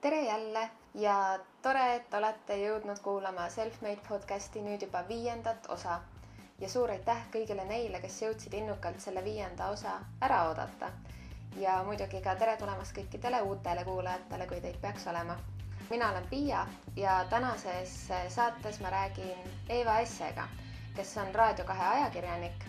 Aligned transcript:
tere 0.00 0.20
jälle 0.22 0.70
ja 0.94 1.38
tore, 1.62 1.94
et 1.96 2.14
olete 2.14 2.56
jõudnud 2.60 3.00
kuulama 3.02 3.48
Selfmade 3.50 3.98
podcasti 4.08 4.60
nüüd 4.62 4.82
juba 4.86 5.00
viiendat 5.08 5.66
osa. 5.74 5.96
ja 6.60 6.68
suur 6.68 6.90
aitäh 6.90 7.24
kõigile 7.34 7.64
neile, 7.66 8.00
kes 8.00 8.20
jõudsid 8.22 8.54
innukalt 8.54 9.00
selle 9.00 9.24
viienda 9.24 9.66
osa 9.74 9.96
ära 10.22 10.38
oodata. 10.50 10.90
ja 11.56 11.82
muidugi 11.82 12.20
ka 12.22 12.34
tere 12.36 12.54
tulemast 12.56 12.94
kõikidele 12.98 13.40
uutele 13.42 13.84
kuulajatele, 13.84 14.46
kui 14.46 14.60
teid 14.60 14.78
peaks 14.80 15.06
olema. 15.06 15.36
mina 15.90 16.10
olen 16.12 16.28
Piia 16.30 16.66
ja 16.96 17.24
tänases 17.30 17.98
saates 18.28 18.80
ma 18.80 18.90
räägin 18.90 19.50
Eva 19.68 19.98
Essega, 19.98 20.48
kes 20.96 21.16
on 21.16 21.34
Raadio 21.34 21.64
kahe 21.64 21.84
ajakirjanik 21.98 22.64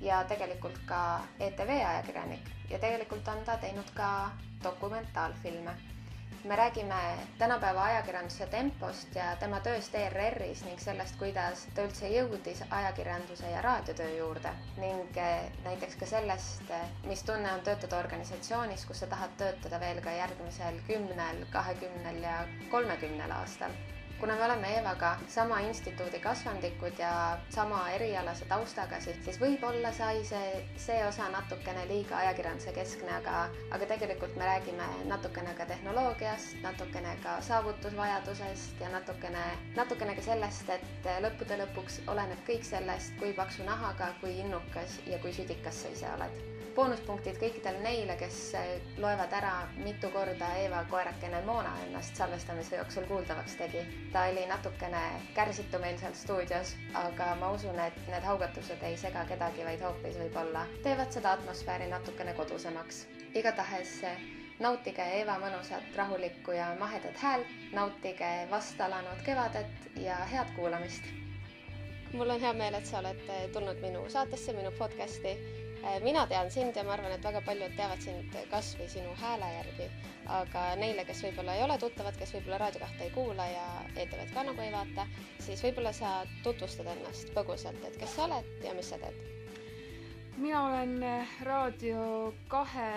ja 0.00 0.24
tegelikult 0.24 0.78
ka 0.86 1.20
ETV 1.40 1.70
ajakirjanik 1.90 2.50
ja 2.70 2.78
tegelikult 2.78 3.28
on 3.28 3.44
ta 3.44 3.56
teinud 3.56 3.90
ka 3.94 4.30
dokumentaalfilme 4.64 5.97
me 6.44 6.56
räägime 6.56 6.94
tänapäeva 7.38 7.82
ajakirjanduse 7.84 8.46
tempost 8.46 9.14
ja 9.14 9.24
tema 9.40 9.60
tööst 9.60 9.94
ERR-is 9.94 10.62
ning 10.66 10.78
sellest, 10.80 11.16
kuidas 11.18 11.64
ta 11.74 11.84
üldse 11.88 12.10
jõudis 12.12 12.62
ajakirjanduse 12.70 13.50
ja 13.50 13.62
raadiotöö 13.66 14.08
juurde 14.18 14.52
ning 14.78 15.16
eh, 15.18 15.50
näiteks 15.64 15.98
ka 16.00 16.06
sellest, 16.06 16.70
eh, 16.70 16.88
mis 17.10 17.22
tunne 17.26 17.52
on 17.52 17.60
töötada 17.66 17.98
organisatsioonis, 18.04 18.86
kus 18.86 19.02
sa 19.04 19.10
tahad 19.14 19.36
töötada 19.42 19.80
veel 19.82 20.00
ka 20.04 20.14
järgmisel 20.20 20.80
kümnel, 20.86 21.44
kahekümnel 21.52 22.22
ja 22.22 22.40
kolmekümnel 22.70 23.34
aastal 23.42 23.74
kuna 24.20 24.36
me 24.36 24.44
oleme 24.44 24.68
Eevaga 24.76 25.16
sama 25.28 25.60
instituudi 25.60 26.18
kasvandikud 26.18 26.98
ja 26.98 27.38
sama 27.50 27.90
erialase 27.90 28.44
taustaga, 28.50 29.00
siis, 29.00 29.16
siis 29.24 29.38
võib-olla 29.40 29.92
sai 29.94 30.24
see, 30.26 30.64
see 30.76 30.98
osa 31.06 31.28
natukene 31.30 31.86
liiga 31.90 32.18
ajakirjanduse 32.24 32.74
keskne, 32.74 33.12
aga, 33.20 33.46
aga 33.70 33.90
tegelikult 33.94 34.36
me 34.36 34.50
räägime 34.50 34.88
natukene 35.12 35.54
ka 35.60 35.68
tehnoloogiast, 35.70 36.58
natukene 36.66 37.14
ka 37.22 37.38
saavutusvajadusest 37.50 38.82
ja 38.82 38.90
natukene, 38.94 39.46
natukene 39.78 40.18
ka 40.18 40.26
sellest, 40.30 40.74
et 40.74 41.10
lõppude 41.24 41.62
lõpuks 41.62 42.02
oleneb 42.10 42.42
kõik 42.50 42.66
sellest, 42.66 43.14
kui 43.22 43.34
paksu 43.38 43.66
nahaga, 43.70 44.12
kui 44.20 44.38
innukas 44.42 44.98
ja 45.06 45.22
kui 45.22 45.34
südikas 45.34 45.84
sa 45.84 45.94
ise 45.94 46.14
oled 46.18 46.46
boonuspunktid 46.78 47.38
kõikidele 47.40 47.80
neile, 47.82 48.14
kes 48.20 48.36
loevad 49.02 49.32
ära, 49.34 49.54
mitu 49.82 50.10
korda 50.14 50.52
Eeva 50.60 50.84
koerakene 50.90 51.40
Moona 51.46 51.72
ennast 51.86 52.18
salvestamise 52.20 52.78
jooksul 52.78 53.08
kuuldavaks 53.10 53.56
tegi. 53.58 53.82
Ta 54.12 54.22
oli 54.30 54.46
natukene 54.46 55.00
kärsitu 55.34 55.78
meil 55.78 55.98
seal 55.98 56.14
stuudios, 56.14 56.74
aga 56.94 57.34
ma 57.40 57.50
usun, 57.52 57.78
et 57.80 57.98
need 58.08 58.24
haugatused 58.24 58.82
ei 58.82 58.96
sega 58.96 59.24
kedagi, 59.28 59.64
vaid 59.66 59.82
hoopis 59.84 60.16
võib-olla 60.22 60.64
teevad 60.86 61.12
seda 61.12 61.32
atmosfääri 61.36 61.88
natukene 61.92 62.34
kodusemaks. 62.34 63.06
igatahes 63.34 63.92
nautige 64.60 65.04
Eeva 65.20 65.36
mõnusat, 65.38 65.84
rahulikku 65.96 66.52
ja 66.56 66.72
mahedat 66.80 67.16
häält, 67.22 67.46
nautige 67.72 68.30
vast 68.50 68.80
alanud 68.80 69.20
kevadet 69.26 69.90
ja 69.96 70.16
head 70.32 70.54
kuulamist. 70.56 71.02
mul 72.12 72.30
on 72.30 72.40
hea 72.40 72.52
meel, 72.52 72.74
et 72.74 72.86
sa 72.86 72.98
oled 72.98 73.20
tulnud 73.52 73.80
minu 73.80 74.08
saatesse, 74.10 74.52
minu 74.52 74.72
podcasti 74.78 75.36
mina 76.02 76.26
tean 76.26 76.50
sind 76.50 76.76
ja 76.76 76.82
ma 76.84 76.92
arvan, 76.96 77.12
et 77.14 77.24
väga 77.24 77.40
paljud 77.46 77.74
teavad 77.76 78.02
sind 78.02 78.34
kas 78.50 78.72
või 78.78 78.88
sinu 78.90 79.12
hääle 79.20 79.48
järgi, 79.54 79.86
aga 80.38 80.64
neile, 80.80 81.04
kes 81.08 81.22
võib-olla 81.26 81.54
ei 81.56 81.62
ole 81.64 81.78
tuttavad, 81.78 82.16
kes 82.18 82.34
võib-olla 82.36 82.58
Raadio 82.64 82.82
kahte 82.82 83.06
ei 83.06 83.12
kuula 83.14 83.46
ja 83.50 83.64
ETV-d 83.94 84.32
ka 84.34 84.44
nagu 84.48 84.64
ei 84.64 84.72
vaata, 84.74 85.06
siis 85.44 85.62
võib-olla 85.64 85.92
sa 85.96 86.12
tutvustad 86.44 86.90
ennast 86.94 87.32
põgusalt, 87.36 87.80
et 87.88 87.96
kes 88.00 88.16
sa 88.18 88.26
oled 88.26 88.50
ja 88.66 88.74
mis 88.78 88.90
sa 88.92 89.00
teed? 89.02 89.24
mina 90.38 90.60
olen 90.68 90.92
äh, 91.02 91.38
Raadio 91.46 92.02
kahe 92.50 92.90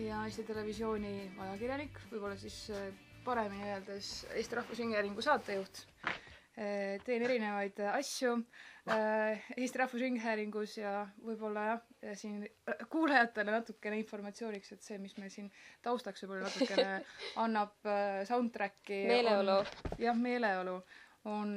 ja 0.00 0.22
Eesti 0.24 0.46
Televisiooni 0.48 1.16
ajakirjanik, 1.48 1.98
võib-olla 2.12 2.38
siis 2.40 2.62
äh, 2.72 2.86
paremini 3.24 3.68
öeldes 3.74 4.14
Eesti 4.34 4.60
Rahvusringhäälingu 4.60 5.22
saatejuht. 5.24 5.84
teen 6.56 7.20
erinevaid 7.26 7.76
asju 7.92 8.30
Äh, 8.38 8.75
Eesti 8.86 9.80
Rahvusringhäälingus 9.80 10.76
ja 10.78 10.90
võib-olla 11.26 11.62
jah, 11.66 11.80
siin 12.14 12.44
äh, 12.46 12.84
kuulajatele 12.90 13.50
natukene 13.56 13.98
informatsiooniks, 13.98 14.76
et 14.76 14.86
see, 14.86 14.98
mis 15.02 15.16
meil 15.18 15.32
siin 15.34 15.48
taustaks 15.82 16.22
võib-olla 16.22 16.46
natukene 16.46 17.00
annab 17.44 17.88
äh, 17.90 18.20
soundtrack'i. 18.28 19.00
meeleolu. 19.10 19.56
jah, 19.98 20.20
meeleolu 20.20 20.76
on, 21.32 21.56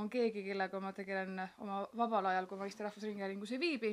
on 0.00 0.08
keegi, 0.08 0.46
kellega 0.48 0.80
ma 0.80 0.94
tegelen 0.96 1.42
oma 1.60 1.82
vabal 2.00 2.30
ajal, 2.32 2.48
kui 2.48 2.62
ma 2.62 2.70
Eesti 2.70 2.88
Rahvusringhäälingus 2.88 3.52
ei 3.52 3.60
viibi, 3.60 3.92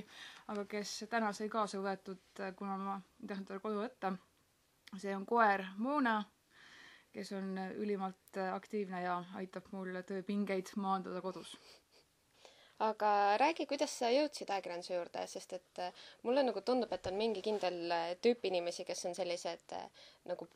aga 0.55 0.63
kes 0.77 0.95
täna 1.11 1.33
sai 1.35 1.51
kaasa 1.51 1.83
võetud, 1.83 2.45
kuna 2.55 2.79
ma 2.79 2.97
ei 3.19 3.27
tahtnud 3.27 3.51
teda 3.51 3.59
koju 3.65 3.83
võtta. 3.83 4.15
see 4.95 5.11
on 5.17 5.25
koer 5.27 5.67
Moona, 5.83 6.21
kes 7.11 7.35
on 7.35 7.57
ülimalt 7.75 8.39
aktiivne 8.53 9.03
ja 9.03 9.19
aitab 9.35 9.67
mul 9.75 9.99
tööpingeid 10.07 10.77
maandada 10.79 11.19
kodus 11.21 11.57
aga 12.79 13.37
räägi, 13.37 13.65
kuidas 13.69 13.93
sa 13.99 14.09
jõudsid 14.11 14.49
ajakirjanduse 14.49 14.95
juurde, 14.95 15.23
sest 15.29 15.53
et 15.57 15.81
äh, 15.81 16.03
mulle 16.23 16.43
nagu 16.45 16.61
tundub, 16.65 16.91
et 16.93 17.07
on 17.07 17.17
mingi 17.17 17.43
kindel 17.45 17.79
äh, 17.91 18.11
tüüp 18.23 18.45
inimesi, 18.49 18.85
kes 18.87 19.05
on 19.09 19.15
sellised 19.15 19.75
äh, 19.77 20.05
nagu 20.29 20.47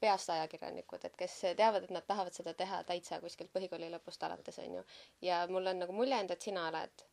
peast 0.00 0.30
ajakirjanikud, 0.34 1.06
et 1.08 1.16
kes 1.16 1.38
teavad, 1.56 1.86
et 1.86 1.94
nad 1.94 2.04
tahavad 2.06 2.36
seda 2.36 2.52
teha 2.54 2.82
täitsa 2.84 3.20
kuskilt 3.22 3.52
põhikooli 3.54 3.88
lõpust 3.94 4.26
alates, 4.26 4.58
on 4.60 4.80
ju. 4.80 4.84
ja 5.24 5.44
mul 5.48 5.72
on 5.72 5.80
nagu 5.84 5.96
mulje 5.96 6.18
jäänud, 6.18 6.34
et 6.34 6.48
sina 6.48 6.68
oled 6.68 7.04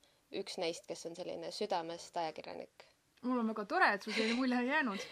üks 0.42 0.58
neist, 0.60 0.88
kes 0.88 1.06
on 1.08 1.16
selline 1.16 1.52
südamest 1.56 2.18
ajakirjanik. 2.18 2.88
mul 3.22 3.40
on 3.40 3.54
väga 3.54 3.66
tore, 3.66 3.94
et 3.96 4.04
sul 4.04 4.18
selline 4.18 4.36
mulje 4.40 4.60
on 4.60 4.68
jäänud, 4.68 5.08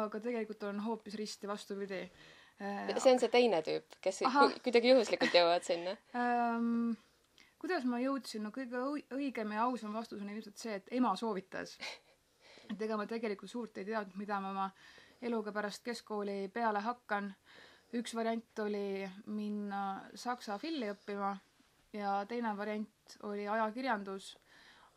aga 0.00 0.20
tegelikult 0.26 0.66
on 0.66 0.80
hoopis 0.82 1.14
risti 1.20 1.48
vastupidi. 1.48 2.02
see 2.58 3.12
on 3.12 3.22
see 3.22 3.30
teine 3.32 3.62
tüüp, 3.62 4.00
kes 4.00 4.24
kuidagi 4.64 4.90
juhuslikult 4.90 5.38
jõuavad 5.38 5.64
sinna 5.64 5.94
um 6.18 6.96
kuidas 7.60 7.84
ma 7.84 8.00
jõudsin, 8.00 8.44
no 8.44 8.52
kõige 8.54 8.80
õigem 9.16 9.52
ja 9.54 9.66
ausam 9.66 9.92
vastus 9.96 10.22
on 10.24 10.30
ilmselt 10.32 10.60
see, 10.60 10.78
et 10.80 10.88
ema 10.96 11.12
soovitas. 11.16 11.76
et 12.72 12.82
ega 12.86 12.96
ma 12.96 13.06
tegelikult 13.08 13.52
suurt 13.52 13.78
ei 13.78 13.88
teadnud, 13.88 14.16
mida 14.20 14.40
ma 14.40 14.52
oma 14.54 14.68
eluga 15.20 15.52
pärast 15.52 15.84
keskkooli 15.84 16.48
peale 16.54 16.80
hakkan. 16.86 17.34
üks 17.98 18.14
variant 18.14 18.58
oli 18.62 19.08
minna 19.26 19.80
saksa 20.14 20.58
filli 20.58 20.86
õppima 20.92 21.32
ja 21.92 22.20
teine 22.28 22.54
variant 22.56 23.16
oli 23.28 23.48
ajakirjandus. 23.48 24.36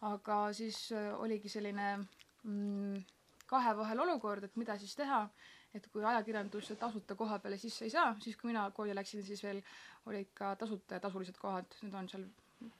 aga 0.02 0.53
siis 0.53 0.91
äh, 0.91 1.13
oligi 1.19 1.50
selline 1.50 1.97
mm, 2.44 3.03
kahe 3.47 3.75
vahel 3.78 4.00
olukord, 4.00 4.44
et 4.44 4.56
mida 4.56 4.78
siis 4.78 4.96
teha 4.96 5.29
et 5.73 5.88
kui 5.90 6.03
ajakirjandusse 6.06 6.75
tasuta 6.75 7.16
koha 7.16 7.40
peale 7.40 7.57
sisse 7.57 7.85
ei 7.85 7.90
saa, 7.94 8.16
siis 8.22 8.38
kui 8.38 8.52
mina 8.52 8.69
kooli 8.72 8.96
läksin, 8.96 9.23
siis 9.25 9.44
veel 9.44 9.62
olid 10.06 10.29
ka 10.38 10.56
tasuta 10.56 11.00
ja 11.00 11.03
tasulised 11.03 11.40
kohad, 11.41 11.78
need 11.81 11.96
on 11.97 12.09
seal 12.12 12.28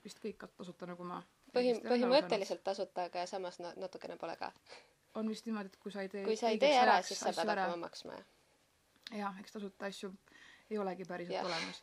vist 0.04 0.20
kõik 0.22 0.46
tasuta, 0.56 0.88
nagu 0.90 1.06
ma 1.08 1.20
põhi, 1.54 1.74
põhimõtteliselt 1.84 2.64
tasuta, 2.66 3.08
aga 3.10 3.26
samas 3.30 3.60
na-, 3.62 3.74
natukene 3.80 4.16
pole 4.20 4.36
ka. 4.40 4.52
on 5.14 5.28
vist 5.30 5.46
niimoodi, 5.46 5.72
et 5.72 5.80
kui 5.82 5.92
sa 5.94 6.02
ei 6.02 6.10
tee 6.12 6.24
kui 6.26 6.36
sa 6.36 6.50
ei 6.52 6.58
tee 6.58 6.74
ära, 6.78 7.00
siis 7.02 7.20
sa 7.20 7.32
pead 7.32 7.52
hakkama 7.52 7.76
maksma, 7.86 8.18
jah? 8.18 8.26
jah, 9.20 9.38
eks 9.40 9.56
tasuta 9.58 9.86
asju 9.90 10.12
ei 10.70 10.78
olegi 10.78 11.04
päriselt 11.08 11.36
ja. 11.36 11.44
olemas. 11.46 11.82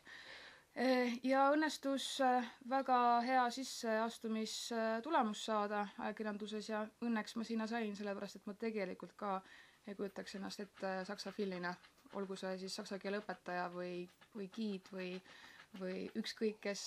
Eh, 0.72 1.18
ja 1.28 1.50
õnnestus 1.52 2.06
eh, 2.24 2.46
väga 2.68 2.98
hea 3.26 3.42
sisseastumistulemus 3.52 5.44
saada 5.44 5.82
ajakirjanduses 5.98 6.70
ja 6.70 6.86
õnneks 7.04 7.36
ma 7.36 7.44
sinna 7.44 7.66
sain, 7.68 7.92
sellepärast 7.96 8.40
et 8.40 8.48
ma 8.48 8.54
tegelikult 8.56 9.12
ka 9.20 9.36
ei 9.86 9.94
kujutaks 9.98 10.38
ennast 10.38 10.62
ette 10.64 10.94
saksa 11.04 11.32
fillina, 11.36 11.74
olgu 12.16 12.36
see 12.40 12.56
siis 12.62 12.76
saksa 12.80 12.98
keele 13.02 13.20
õpetaja 13.20 13.66
või, 13.74 14.06
või 14.34 14.48
giid 14.54 14.88
või, 14.94 15.10
või 15.80 16.06
ükskõik 16.18 16.60
kes 16.64 16.86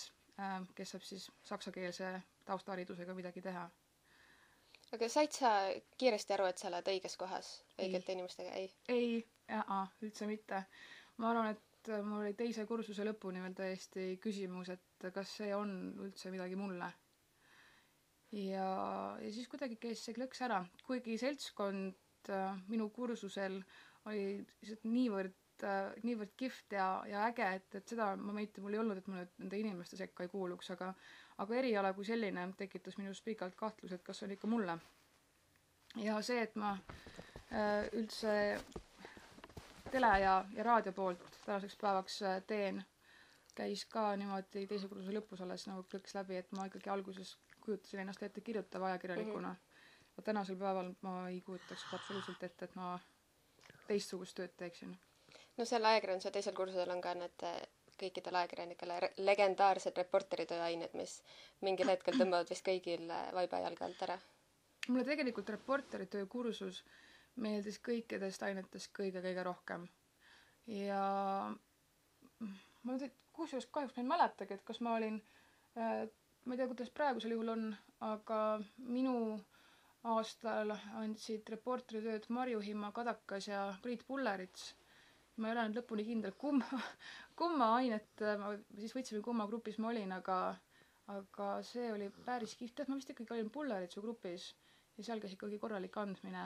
kes 0.75 0.91
saab 0.91 1.03
siis 1.07 1.29
saksakeelse 1.47 2.09
taustaharidusega 2.45 3.13
midagi 3.15 3.41
teha. 3.41 3.69
aga 4.95 5.07
said 5.09 5.31
sa 5.35 5.51
kiiresti 5.97 6.35
aru, 6.35 6.49
et 6.51 6.59
sa 6.61 6.67
oled 6.69 6.91
õiges 6.91 7.15
kohas 7.19 7.51
õigete 7.79 8.15
inimestega, 8.15 8.51
ei? 8.59 8.67
ei, 8.89 9.23
üldse 10.03 10.27
mitte. 10.29 10.65
ma 11.17 11.31
arvan, 11.31 11.55
et 11.55 11.91
mul 12.03 12.25
oli 12.25 12.33
teise 12.37 12.65
kursuse 12.67 13.05
lõpuni 13.07 13.41
veel 13.43 13.55
täiesti 13.57 14.05
küsimus, 14.21 14.69
et 14.73 15.09
kas 15.15 15.37
see 15.39 15.55
on 15.55 15.71
üldse 16.07 16.31
midagi 16.33 16.59
mulle. 16.59 16.91
ja, 18.35 18.69
ja 19.21 19.31
siis 19.31 19.47
kuidagi 19.47 19.79
käis 19.79 20.03
see 20.03 20.17
klõks 20.17 20.43
ära, 20.45 20.63
kuigi 20.83 21.17
seltskond 21.21 22.29
äh, 22.29 22.59
minu 22.67 22.89
kursusel 22.89 23.61
oli 24.05 24.27
lihtsalt 24.61 24.83
niivõrd 24.91 25.44
äh, 25.63 25.93
niivõrd 26.03 26.33
kihvt 26.37 26.75
ja, 26.77 26.87
ja 27.09 27.25
äge, 27.29 27.47
et, 27.59 27.75
et 27.75 27.87
seda 27.87 28.15
momenti 28.19 28.61
mul 28.61 28.73
ei 28.73 28.79
olnud, 28.79 28.97
et 28.97 29.07
ma 29.07 29.21
nüüd 29.21 29.37
nende 29.43 29.59
inimeste 29.59 29.97
sekka 29.97 30.25
ei 30.25 30.31
kuuluks, 30.31 30.71
aga 30.75 30.93
aga 31.37 31.55
eriala 31.59 31.93
kui 31.93 32.05
selline 32.07 32.47
tekitas 32.57 32.97
minus 32.97 33.21
pikalt 33.21 33.55
kahtluse, 33.59 33.95
et 33.95 34.03
kas 34.03 34.19
see 34.19 34.27
on 34.27 34.35
ikka 34.35 34.47
mulle. 34.47 34.77
ja 36.03 36.17
see, 36.21 36.41
et 36.41 36.55
ma 36.59 36.73
äh, 37.51 37.87
üldse 37.93 38.35
tele 39.91 40.11
ja, 40.19 40.35
ja 40.55 40.63
raadio 40.63 40.93
poolt 40.95 41.39
tänaseks 41.45 41.77
päevaks 41.81 42.21
äh, 42.27 42.41
teen, 42.47 42.83
käis 43.55 43.85
ka 43.91 44.09
niimoodi 44.19 44.65
teise 44.67 44.89
kursuse 44.91 45.15
lõpus 45.15 45.43
alles 45.43 45.67
nagu 45.69 45.83
klõks 45.91 46.15
läbi, 46.17 46.39
et 46.41 46.51
ma 46.51 46.67
ikkagi 46.67 46.91
alguses 46.91 47.35
kujutasin 47.63 48.03
ennast 48.03 48.23
ette 48.23 48.41
kirjutava 48.41 48.91
ajakirjanikuna 48.91 49.49
mm. 49.49 49.55
-hmm. 49.55 50.23
tänasel 50.23 50.55
päeval 50.59 50.93
ma 51.01 51.17
ei 51.29 51.41
kujutaks 51.41 51.85
absoluutselt 51.93 52.43
ette, 52.43 52.65
et 52.65 52.75
ma 52.75 52.99
teistsugust 53.87 54.35
tööd 54.35 54.55
teeksin 54.57 54.97
no 55.57 55.65
seal 55.65 55.85
ajakirjanduse 55.91 56.31
teisel 56.35 56.55
kursusel 56.57 56.91
on 56.95 57.01
ka 57.03 57.13
need 57.19 57.45
äh, 57.47 57.57
kõikidele 58.01 58.41
ajakirjanikele 58.41 58.97
legendaarsed 59.29 59.97
reporteritöö 60.01 60.61
ained, 60.67 60.95
mis 60.99 61.13
mingil 61.67 61.91
hetkel 61.93 62.17
tõmbavad 62.19 62.49
vist 62.51 62.65
kõigil 62.67 63.05
äh, 63.11 63.29
vaiba 63.39 63.61
jalge 63.65 63.85
alt 63.87 64.01
ära. 64.07 64.17
mulle 64.87 65.05
tegelikult 65.11 65.49
reporteritöö 65.55 66.25
kursus 66.29 66.83
meeldis 67.35 67.79
kõikidest 67.89 68.43
ainetest 68.47 68.91
kõige-kõige 68.99 69.43
rohkem. 69.43 69.87
ja 70.67 71.01
ma 72.83 72.91
nüüd 72.99 73.11
kusjuures 73.33 73.65
kahjuks 73.71 73.95
ma 73.97 74.03
ei 74.03 74.09
mäletagi, 74.13 74.53
et 74.59 74.63
kas 74.67 74.79
ma 74.81 74.95
olin 74.99 75.21
äh, 75.77 76.05
ma 76.45 76.53
ei 76.53 76.57
tea, 76.59 76.67
kuidas 76.69 76.91
praegusel 76.93 77.31
juhul 77.33 77.49
on, 77.55 77.61
aga 78.05 78.39
minu 78.95 79.13
aastal 80.15 80.73
andsid 81.01 81.47
reporteritööd 81.53 82.27
Marju 82.37 82.59
Himma 82.65 82.91
Kadakas 82.93 83.47
ja 83.49 83.61
Priit 83.81 84.03
Pullerits. 84.07 84.67
Ma 85.37 85.49
ei 85.49 85.55
ole 85.55 85.65
nüüd 85.67 85.79
lõpuni 85.81 86.05
kindel, 86.07 86.35
kumma, 86.39 86.81
kumma 87.39 87.71
ainet 87.79 88.23
ma 88.39 88.53
siis 88.79 88.95
võtsin 88.95 89.23
kumma 89.25 89.47
grupis 89.49 89.79
ma 89.83 89.91
olin, 89.91 90.13
aga, 90.15 90.37
aga 91.11 91.49
see 91.67 91.89
oli 91.91 92.09
päris 92.27 92.55
kihvt, 92.59 92.77
tead, 92.79 92.91
ma 92.91 92.99
vist 92.99 93.11
ikkagi 93.11 93.35
olin 93.35 93.51
Pulleritsu 93.51 94.03
grupis 94.05 94.53
ja 94.97 95.03
seal 95.03 95.23
käis 95.23 95.35
ikkagi 95.35 95.59
korralik 95.59 95.97
andmine. 95.99 96.45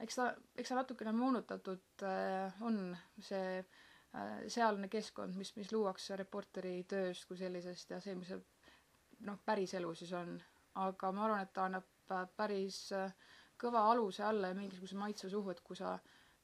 eks 0.00 0.16
ta, 0.18 0.30
eks 0.56 0.72
ta 0.72 0.80
natukene 0.80 1.12
moonutatud 1.14 2.04
äh, 2.08 2.62
on, 2.66 2.96
see 3.20 3.58
äh, 3.60 4.40
sealne 4.48 4.88
keskkond, 4.88 5.36
mis, 5.38 5.54
mis 5.56 5.72
luuakse 5.72 6.16
reporteri 6.16 6.82
tööst 6.88 7.28
kui 7.28 7.38
sellisest 7.38 7.94
ja 7.94 8.00
see, 8.00 8.16
mis 8.18 8.32
see 8.32 8.40
noh, 9.28 9.38
päriselu 9.44 9.94
siis 9.94 10.12
on. 10.12 10.36
aga 10.74 11.12
ma 11.14 11.26
arvan, 11.28 11.44
et 11.44 11.52
ta 11.54 11.68
annab 11.68 11.86
äh, 12.10 12.26
päris 12.36 12.78
äh, 12.92 13.12
kõva 13.60 13.84
aluse 13.92 14.24
alla 14.26 14.50
ja 14.50 14.56
mingisuguse 14.58 14.96
maitse 14.98 15.30
suhu, 15.30 15.52
et 15.52 15.60
kui 15.62 15.76
sa, 15.78 15.94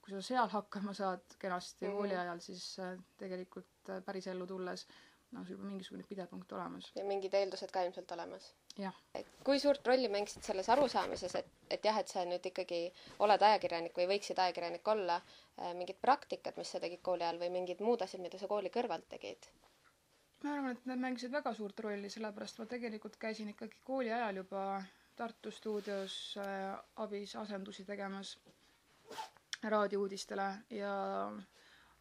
kui 0.01 0.15
sa 0.15 0.23
seal 0.25 0.49
hakkama 0.49 0.95
saad 0.97 1.37
kenasti 1.39 1.85
mm 1.85 1.91
-hmm. 1.91 1.97
kooli 1.97 2.17
ajal, 2.17 2.41
siis 2.41 2.79
äh, 2.79 2.99
tegelikult 3.19 3.95
pärisellu 4.07 4.47
tulles 4.47 4.87
noh, 5.31 5.47
sul 5.47 5.55
juba 5.55 5.69
mingisugune 5.69 6.05
pidepunkt 6.09 6.53
olemas. 6.53 6.91
ja 6.95 7.05
mingid 7.05 7.35
eeldused 7.35 7.71
ka 7.71 7.83
ilmselt 7.87 8.13
olemas. 8.17 8.55
jah. 8.79 8.97
kui 9.45 9.59
suurt 9.63 9.87
rolli 9.87 10.09
mängisid 10.09 10.43
selles 10.47 10.69
arusaamises, 10.75 11.35
et, 11.35 11.51
et 11.71 11.85
jah, 11.85 11.99
et 12.03 12.09
sa 12.09 12.25
nüüd 12.25 12.47
ikkagi 12.53 12.83
oled 13.27 13.43
ajakirjanik 13.49 13.97
või 13.97 14.09
võiksid 14.15 14.43
ajakirjanik 14.45 14.89
olla, 14.95 15.21
mingid 15.79 15.99
praktikad, 16.03 16.57
mis 16.57 16.73
sa 16.73 16.81
tegid 16.81 17.03
kooli 17.03 17.27
ajal 17.27 17.43
või 17.45 17.51
mingid 17.59 17.83
muud 17.87 18.03
asjad, 18.03 18.23
mida 18.23 18.39
sa 18.39 18.51
kooli 18.51 18.73
kõrvalt 18.79 19.09
tegid? 19.17 19.51
ma 20.43 20.55
arvan, 20.55 20.73
et 20.73 20.87
need 20.89 21.05
mängisid 21.05 21.33
väga 21.33 21.53
suurt 21.55 21.81
rolli, 21.85 22.11
sellepärast 22.11 22.59
ma 22.59 22.67
tegelikult 22.67 23.19
käisin 23.21 23.53
ikkagi 23.53 23.85
kooli 23.85 24.13
ajal 24.13 24.43
juba 24.45 24.65
Tartu 25.21 25.51
stuudios 25.53 26.15
äh, 26.41 26.79
abis 26.97 27.35
asendusi 27.37 27.85
tegemas 27.85 28.39
raadiouudistele 29.69 30.47
ja 30.71 30.93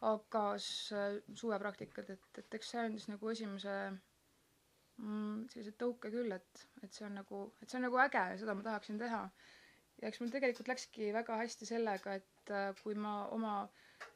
AK-s 0.00 0.92
äh, 0.96 1.16
suvepraktikad, 1.36 2.08
et, 2.14 2.38
et 2.40 2.54
eks 2.56 2.70
see 2.72 2.80
andis 2.80 3.04
nagu 3.10 3.28
esimese 3.32 3.74
mm, 4.96 5.42
sellise 5.52 5.74
tõuke 5.82 6.08
küll, 6.14 6.32
et, 6.36 6.62
et 6.86 6.94
see 6.96 7.04
on 7.08 7.18
nagu, 7.20 7.42
et 7.60 7.68
see 7.68 7.76
on 7.80 7.84
nagu 7.88 8.00
äge 8.00 8.22
ja 8.32 8.38
seda 8.40 8.54
ma 8.56 8.64
tahaksin 8.64 9.00
teha. 9.02 9.20
ja 10.00 10.08
eks 10.08 10.22
mul 10.22 10.32
tegelikult 10.32 10.70
läkski 10.72 11.10
väga 11.12 11.36
hästi 11.42 11.68
sellega, 11.68 12.14
et 12.22 12.54
äh, 12.56 12.70
kui 12.80 12.96
ma 12.96 13.26
oma 13.36 13.54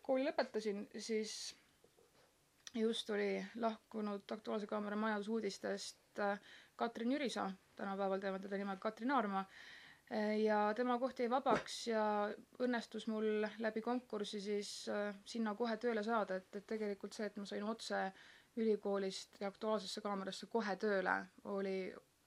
kooli 0.06 0.24
lõpetasin, 0.30 0.86
siis 0.96 1.34
just 2.74 3.10
oli 3.12 3.28
lahkunud 3.60 4.32
Aktuaalse 4.38 4.66
Kaamera 4.70 4.96
majandusuudistest 4.96 6.24
äh, 6.24 6.40
Katrin 6.80 7.12
Jürisaa, 7.12 7.50
tänapäeval 7.76 8.24
teevad 8.24 8.48
teda 8.48 8.56
nimega 8.62 8.80
Katrin 8.88 9.12
Aarma, 9.14 9.44
äh, 9.44 9.83
ja 10.44 10.58
tema 10.76 10.98
koht 11.00 11.18
jäi 11.18 11.30
vabaks 11.30 11.86
ja 11.88 12.04
õnnestus 12.62 13.06
mul 13.08 13.46
läbi 13.58 13.80
konkursi 13.82 14.40
siis 14.40 14.88
äh, 14.92 15.14
sinna 15.24 15.54
kohe 15.54 15.76
tööle 15.80 16.04
saada, 16.04 16.36
et, 16.36 16.50
et 16.56 16.66
tegelikult 16.66 17.16
see, 17.16 17.26
et 17.26 17.36
ma 17.40 17.46
sain 17.48 17.64
otse 17.64 18.00
ülikoolist 18.56 19.40
ja 19.40 19.48
Aktuaalsesse 19.48 20.00
Kaamerasse 20.04 20.46
kohe 20.46 20.76
tööle, 20.76 21.16
oli 21.50 21.78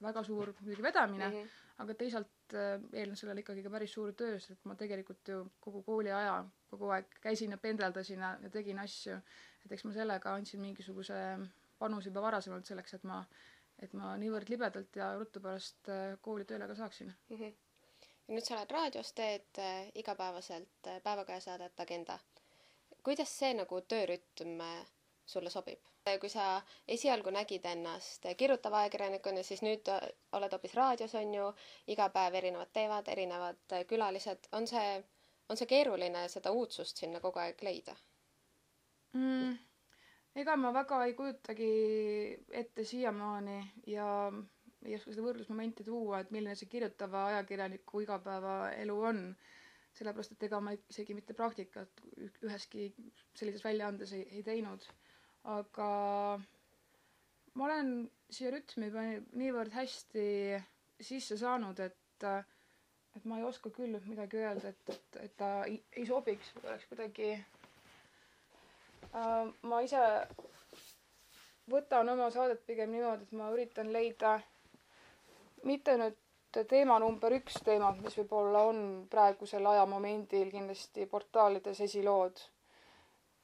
väga 0.01 0.23
suur 0.23 0.51
muidugi 0.59 0.83
vedamine 0.83 1.27
mm, 1.27 1.35
-hmm. 1.35 1.53
aga 1.83 1.93
teisalt 1.93 2.53
eelnes 2.53 3.19
sellele 3.19 3.41
ikkagi 3.41 3.63
ka 3.63 3.69
päris 3.69 3.93
suur 3.93 4.11
töö, 4.13 4.39
sest 4.39 4.51
et 4.51 4.65
ma 4.65 4.75
tegelikult 4.75 5.27
ju 5.27 5.45
kogu 5.59 5.83
kooliaja 5.83 6.45
kogu 6.69 6.89
aeg 6.95 7.19
käisin 7.21 7.51
ja 7.51 7.57
pendeldasin 7.57 8.19
ja, 8.19 8.37
ja 8.41 8.49
tegin 8.49 8.79
asju 8.79 9.17
et 9.67 9.75
eks 9.75 9.85
ma 9.87 9.93
sellega 9.95 10.33
andsin 10.33 10.63
mingisuguse 10.63 11.21
panuse 11.81 12.09
juba 12.09 12.23
varasemalt 12.25 12.69
selleks, 12.69 12.97
et 12.97 13.05
ma, 13.07 13.21
et 13.83 13.93
ma 13.97 14.15
niivõrd 14.21 14.49
libedalt 14.53 14.99
ja 14.99 15.11
ruttu 15.19 15.43
pärast 15.43 15.91
äh, 15.93 16.15
kooli 16.23 16.47
tööle 16.49 16.69
ka 16.69 16.77
saaksin 16.79 17.11
mm. 17.11 17.37
-hmm. 17.37 17.55
Ja 18.27 18.35
nüüd 18.35 18.45
sa 18.45 18.55
oled 18.57 18.71
raadios, 18.71 19.13
teed 19.15 19.59
äh, 19.63 19.91
igapäevaselt 19.95 20.87
äh, 20.87 21.01
päevakajasaadet 21.03 21.79
Agenda. 21.79 22.19
kuidas 23.03 23.31
see 23.39 23.53
nagu 23.53 23.81
töörütm 23.81 24.59
sulle 25.25 25.49
sobib? 25.49 25.79
kui 26.19 26.29
sa 26.31 26.61
esialgu 26.87 27.31
nägid 27.35 27.65
ennast 27.67 28.25
kirjutava 28.37 28.79
ajakirjanikuna, 28.85 29.43
siis 29.43 29.61
nüüd 29.61 29.89
oled 30.37 30.53
hoopis 30.55 30.75
raadios, 30.79 31.15
on 31.19 31.33
ju, 31.35 31.47
iga 31.91 32.07
päev 32.09 32.37
erinevad 32.39 32.71
teemad, 32.73 33.07
erinevad 33.11 33.75
külalised, 33.89 34.47
on 34.55 34.67
see, 34.67 35.03
on 35.49 35.59
see 35.59 35.67
keeruline 35.67 36.27
seda 36.31 36.51
uudsust 36.55 37.03
sinna 37.03 37.19
kogu 37.19 37.43
aeg 37.43 37.63
leida? 37.67 37.95
mm,? 39.13 39.57
ega 40.37 40.55
ma 40.55 40.71
väga 40.73 41.01
ei 41.05 41.13
kujutagi 41.17 41.71
ette 42.61 42.83
siiamaani 42.85 43.57
ja 43.87 44.07
ei 44.87 44.95
oska 44.97 45.11
seda 45.13 45.25
võrdlusmomenti 45.25 45.85
tuua, 45.87 46.21
et 46.23 46.31
milline 46.33 46.55
see 46.59 46.69
kirjutava 46.71 47.25
ajakirjaniku 47.33 48.03
igapäevaelu 48.05 48.97
on. 49.11 49.21
sellepärast, 49.97 50.35
et 50.35 50.43
ega 50.45 50.59
ma 50.61 50.75
isegi 50.77 51.15
mitte 51.17 51.33
praktikat 51.33 52.01
üheski 52.45 52.83
sellises 53.35 53.63
väljaandes 53.65 54.11
ei, 54.13 54.27
ei 54.37 54.43
teinud. 54.45 54.83
aga 55.57 55.87
ma 57.57 57.65
olen 57.65 57.89
siia 58.29 58.51
rütmi 58.53 58.91
juba 58.91 59.05
niivõrd 59.41 59.73
hästi 59.73 60.27
sisse 61.11 61.37
saanud, 61.37 61.79
et 61.79 62.27
et 63.17 63.25
ma 63.25 63.37
ei 63.39 63.45
oska 63.47 63.69
küll 63.73 63.97
midagi 64.05 64.37
öelda, 64.37 64.69
et, 64.69 64.89
et, 64.93 65.17
et 65.25 65.37
ta 65.37 65.49
ei, 65.65 65.79
ei 65.97 66.05
sobiks 66.05 66.51
või 66.57 66.69
oleks 66.69 66.85
kuidagi 66.91 67.31
Äh, 69.15 69.47
ma 69.69 69.79
ise 69.85 70.01
võtan 71.71 72.09
oma 72.11 72.27
saadet 72.33 72.63
pigem 72.67 72.91
niimoodi, 72.93 73.27
et 73.27 73.35
ma 73.39 73.49
üritan 73.53 73.91
leida 73.95 74.33
mitte 75.63 75.97
nüüd 75.97 76.17
teema 76.69 76.97
number 76.99 77.33
üks 77.37 77.59
teemad, 77.65 77.99
mis 78.03 78.15
võib-olla 78.17 78.63
on 78.69 78.79
praegusel 79.11 79.65
ajamomendil 79.73 80.51
kindlasti 80.51 81.05
portaalides 81.05 81.81
esilood. 81.87 82.39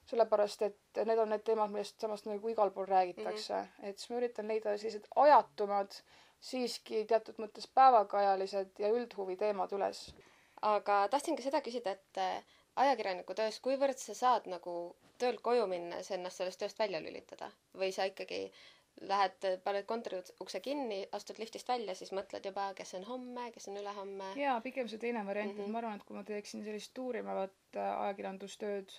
sellepärast, 0.04 0.62
et 0.62 0.98
need 1.08 1.18
on 1.18 1.30
need 1.32 1.42
teemad, 1.46 1.70
millest 1.72 2.00
samas 2.00 2.26
nagu 2.26 2.48
igal 2.52 2.70
pool 2.70 2.84
räägitakse 2.86 3.54
mm. 3.54 3.62
-hmm. 3.62 3.88
et 3.88 3.98
siis 3.98 4.10
ma 4.10 4.16
üritan 4.16 4.48
leida 4.48 4.76
sellised 4.78 5.06
ajatumad, 5.16 5.94
siiski 6.40 7.04
teatud 7.04 7.38
mõttes 7.40 7.66
päevakajalised 7.74 8.78
ja 8.78 8.88
üldhuvi 8.88 9.36
teemad 9.36 9.72
üles. 9.72 10.14
aga 10.62 11.08
tahtsin 11.08 11.36
ka 11.36 11.42
seda 11.42 11.60
küsida, 11.60 11.90
et 11.90 12.44
ajakirjaniku 12.76 13.34
töös, 13.34 13.60
kuivõrd 13.60 13.98
sa 13.98 14.14
saad 14.14 14.46
nagu 14.50 14.96
töölt 15.18 15.40
koju 15.40 15.66
minnes 15.70 16.10
ennast 16.10 16.36
sellest 16.36 16.60
tööst 16.60 16.78
välja 16.78 17.00
lülitada 17.00 17.50
või 17.80 17.92
sa 17.92 18.04
ikkagi 18.10 18.40
lähed, 19.00 19.46
paned 19.64 19.86
kontori 19.88 20.20
ukse 20.40 20.60
kinni, 20.60 21.00
astud 21.12 21.38
liftist 21.38 21.68
välja, 21.68 21.94
siis 21.98 22.12
mõtled 22.16 22.46
juba, 22.46 22.68
kes 22.78 22.94
on 22.98 23.06
homme, 23.08 23.48
kes 23.54 23.68
on 23.70 23.80
ülehomme. 23.80 24.30
jaa, 24.38 24.60
pigem 24.64 24.88
see 24.88 25.02
teine 25.02 25.24
variant 25.26 25.52
mm, 25.52 25.58
-hmm. 25.58 25.66
et 25.66 25.72
ma 25.72 25.82
arvan, 25.82 25.96
et 25.98 26.06
kui 26.06 26.16
ma 26.16 26.24
teeksin 26.24 26.64
sellist 26.64 26.98
uurimavat 26.98 27.76
äh, 27.76 27.90
ajakirjandustööd, 28.04 28.94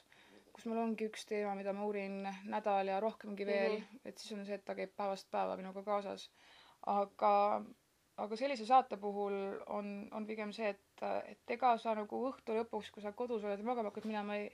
kus 0.55 0.65
mul 0.65 0.81
ongi 0.83 1.07
üks 1.09 1.25
teema, 1.25 1.55
mida 1.55 1.73
ma 1.73 1.85
uurin 1.85 2.27
nädal 2.43 2.91
ja 2.91 2.99
rohkemgi 2.99 3.45
veel 3.45 3.79
mm, 3.79 3.83
-hmm. 3.83 4.05
et 4.05 4.17
siis 4.17 4.37
on 4.37 4.45
see, 4.45 4.55
et 4.55 4.65
ta 4.65 4.75
käib 4.75 4.93
päevast 4.97 5.31
päeva 5.31 5.57
minuga 5.57 5.83
kaasas. 5.83 6.29
aga 6.85 7.63
aga 8.17 8.37
sellise 8.39 8.65
saate 8.65 8.97
puhul 8.97 9.33
on, 9.67 10.07
on 10.11 10.25
pigem 10.27 10.51
see, 10.55 10.69
et, 10.69 11.05
et 11.31 11.55
ega 11.57 11.77
sa 11.81 11.95
nagu 11.95 12.21
õhtu 12.29 12.55
lõpuks, 12.55 12.91
kui 12.91 13.03
sa 13.03 13.11
kodus 13.11 13.43
oled 13.43 13.59
ja 13.59 13.67
magama 13.67 13.91
hakkad 13.91 14.07
minema, 14.07 14.37
ei, 14.39 14.51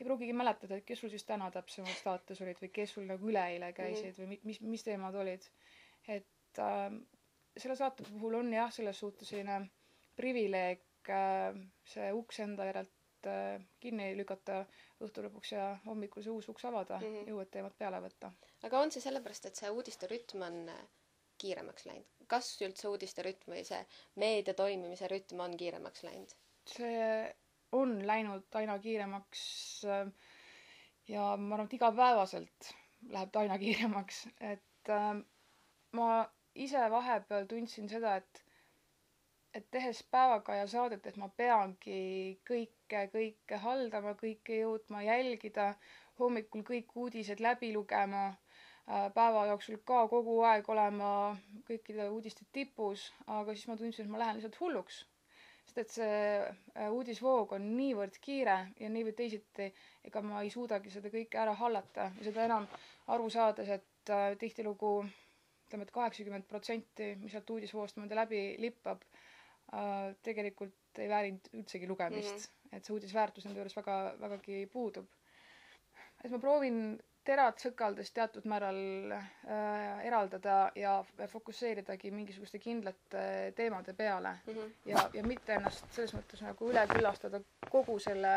ei 0.00 0.06
pruugigi 0.06 0.32
mäletada, 0.36 0.78
et 0.80 0.86
kes 0.88 1.02
sul 1.02 1.12
siis 1.12 1.26
täna 1.28 1.50
täpsemalt 1.52 1.98
saates 2.00 2.40
olid 2.44 2.60
või 2.62 2.70
kes 2.72 2.94
sul 2.96 3.08
nagu 3.08 3.28
üleeile 3.28 3.72
käisid 3.76 4.14
mm. 4.14 4.20
või 4.20 4.38
mis, 4.48 4.60
mis 4.74 4.84
teemad 4.86 5.16
olid. 5.20 5.44
et 6.08 6.60
äh, 6.64 6.86
selle 7.56 7.76
saate 7.76 8.06
puhul 8.08 8.38
on 8.40 8.52
jah, 8.54 8.72
selles 8.72 8.98
suhtes 9.02 9.28
selline 9.28 9.60
privileeg 10.16 11.12
äh, 11.12 11.58
see 11.84 12.08
uks 12.16 12.40
enda 12.46 12.68
järelt 12.70 13.28
äh, 13.28 13.60
kinni 13.80 14.12
lükata 14.16 14.62
õhtu 15.04 15.26
lõpuks 15.26 15.52
ja 15.56 15.66
hommikul 15.84 16.24
see 16.24 16.32
uus 16.32 16.48
uks 16.52 16.64
avada 16.70 17.00
mm 17.00 17.12
-hmm. 17.18 17.34
uued 17.36 17.52
teemad 17.52 17.76
peale 17.78 18.00
võtta. 18.06 18.32
aga 18.62 18.80
on 18.80 18.92
see 18.92 19.04
sellepärast, 19.04 19.46
et 19.46 19.60
see 19.62 19.70
uudiste 19.70 20.08
rütm 20.08 20.46
on 20.48 20.64
kiiremaks 21.38 21.86
läinud? 21.86 22.08
kas 22.26 22.54
üldse 22.62 22.88
uudiste 22.88 23.22
rütm 23.26 23.52
või 23.52 23.64
see 23.68 23.84
meedia 24.16 24.54
toimimise 24.54 25.08
rütm 25.12 25.40
on 25.44 25.56
kiiremaks 25.56 26.02
läinud? 26.08 26.34
see 26.72 27.34
on 27.72 27.96
läinud 28.06 28.46
aina 28.60 28.78
kiiremaks 28.78 29.42
äh, 29.84 30.12
ja 31.08 31.36
ma 31.36 31.54
arvan, 31.54 31.66
et 31.70 31.72
igapäevaselt 31.78 32.70
läheb 33.14 33.30
ta 33.32 33.40
aina 33.44 33.58
kiiremaks, 33.58 34.24
et 34.52 34.90
äh, 34.96 35.22
ma 35.98 36.08
ise 36.54 36.82
vahepeal 36.90 37.46
tundsin 37.50 37.88
seda, 37.88 38.16
et 38.22 38.44
et 39.58 39.64
tehes 39.74 40.00
Päevakaja 40.14 40.66
saadet, 40.70 41.06
et 41.10 41.16
ma 41.18 41.26
peangi 41.40 41.96
kõike, 42.50 43.00
kõike 43.14 43.56
haldama, 43.64 44.12
kõike 44.20 44.60
jõudma 44.60 45.00
jälgida, 45.02 45.64
hommikul 46.20 46.62
kõik 46.68 46.94
uudised 47.04 47.42
läbi 47.42 47.72
lugema, 47.74 48.20
äh, 48.30 49.08
päeva 49.16 49.46
jooksul 49.50 49.80
ka 49.90 50.04
kogu 50.12 50.36
aeg 50.52 50.68
olema 50.70 51.10
kõikide 51.70 52.06
uudiste 52.14 52.46
tipus, 52.52 53.08
aga 53.26 53.56
siis 53.56 53.66
ma 53.72 53.76
tundsin, 53.80 54.06
et 54.06 54.12
ma 54.14 54.22
lähen 54.22 54.38
lihtsalt 54.38 54.60
hulluks. 54.62 55.00
Sest 55.70 55.78
et 55.84 55.92
see 55.94 56.14
äh, 56.74 56.88
uudisvoog 56.90 57.52
on 57.54 57.66
niivõrd 57.78 58.16
kiire 58.24 58.56
ja 58.80 58.88
nii 58.90 59.04
või 59.06 59.14
teisiti, 59.18 59.68
ega 60.08 60.22
ma 60.26 60.40
ei 60.42 60.50
suudagi 60.50 60.90
seda 60.90 61.12
kõike 61.12 61.38
ära 61.38 61.54
hallata 61.60 62.08
ja 62.18 62.26
seda 62.26 62.46
enam 62.48 62.66
aru 63.14 63.28
saades, 63.30 63.70
et 63.76 64.10
äh, 64.12 64.32
tihtilugu 64.40 64.90
ütleme, 65.68 65.86
et 65.86 65.92
kaheksakümmend 65.94 66.48
protsenti, 66.50 67.12
mis 67.22 67.30
sealt 67.36 67.50
uudisvoost 67.54 68.00
mööda 68.02 68.18
läbi 68.18 68.40
lippab 68.58 69.04
äh,, 69.06 70.10
tegelikult 70.26 70.98
ei 70.98 71.06
väärinud 71.12 71.46
üldsegi 71.60 71.86
lugemist 71.86 72.34
mm. 72.34 72.42
-hmm. 72.50 72.76
et 72.76 72.84
see 72.88 72.96
uudisväärtus 72.96 73.46
nende 73.46 73.62
juures 73.62 73.76
väga, 73.78 73.98
vägagi 74.20 74.64
puudub. 74.72 75.06
et 76.24 76.30
ma 76.34 76.38
proovin 76.42 76.82
terad 77.24 77.58
sõkaldest 77.60 78.14
teatud 78.16 78.46
määral 78.48 78.78
äh, 79.12 80.00
eraldada 80.08 80.72
ja 80.74 80.94
fokusseeridagi 81.28 82.10
mingisuguste 82.14 82.58
kindlate 82.58 83.52
teemade 83.56 83.92
peale 83.94 84.38
mm. 84.46 84.54
-hmm. 84.54 84.72
ja, 84.86 85.08
ja 85.14 85.22
mitte 85.22 85.54
ennast 85.54 85.84
selles 85.92 86.14
mõttes 86.16 86.42
nagu 86.44 86.70
üle 86.70 86.86
küllastada 86.94 87.42
kogu 87.70 87.98
selle 87.98 88.34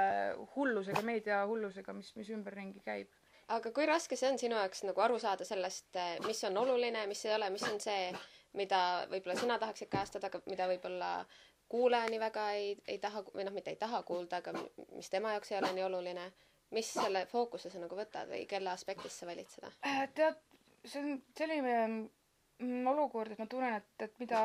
hullusega, 0.56 1.02
meedia 1.02 1.46
hullusega, 1.48 1.94
mis, 1.94 2.16
mis 2.16 2.30
ümberringi 2.30 2.84
käib 2.86 3.08
aga 3.48 3.72
kui 3.72 3.86
raske 3.86 4.16
see 4.20 4.30
on 4.32 4.40
sinu 4.40 4.56
jaoks 4.56 4.84
nagu 4.88 5.02
aru 5.02 5.20
saada 5.20 5.46
sellest, 5.46 5.98
mis 6.28 6.44
on 6.44 6.58
oluline, 6.58 7.08
mis 7.08 7.26
ei 7.26 7.36
ole, 7.36 7.50
mis 7.50 7.66
on 7.68 7.80
see, 7.80 8.14
mida 8.54 8.80
võib-olla 9.12 9.40
sina 9.40 9.58
tahaksid 9.60 9.90
kajastada, 9.92 10.30
aga 10.30 10.42
mida 10.46 10.68
võib-olla 10.72 11.12
kuulaja 11.74 12.10
nii 12.10 12.20
väga 12.22 12.48
ei, 12.58 12.74
ei 12.88 13.00
taha 13.02 13.24
või 13.34 13.46
noh, 13.48 13.54
mitte 13.56 13.74
ei 13.74 13.80
taha 13.82 14.04
kuulda, 14.08 14.42
aga 14.44 14.54
mis 14.96 15.10
tema 15.10 15.34
jaoks 15.36 15.52
ei 15.52 15.58
ole 15.60 15.72
nii 15.74 15.88
oluline. 15.90 16.26
Mis 16.74 16.90
selle 16.94 17.26
fookuse 17.32 17.70
sa 17.72 17.82
nagu 17.82 17.98
võtad 17.98 18.30
või 18.32 18.46
kelle 18.50 18.72
aspektist 18.74 19.22
sa 19.22 19.30
valid 19.30 19.50
seda? 19.52 19.72
Äh, 19.88 20.06
tead, 20.18 20.40
see 20.86 21.02
on 21.04 21.18
selline 21.38 21.76
mm, 21.88 22.88
olukord, 22.94 23.34
et 23.36 23.42
ma 23.42 23.48
tunnen, 23.50 23.78
et, 23.82 24.08
et 24.08 24.20
mida 24.24 24.44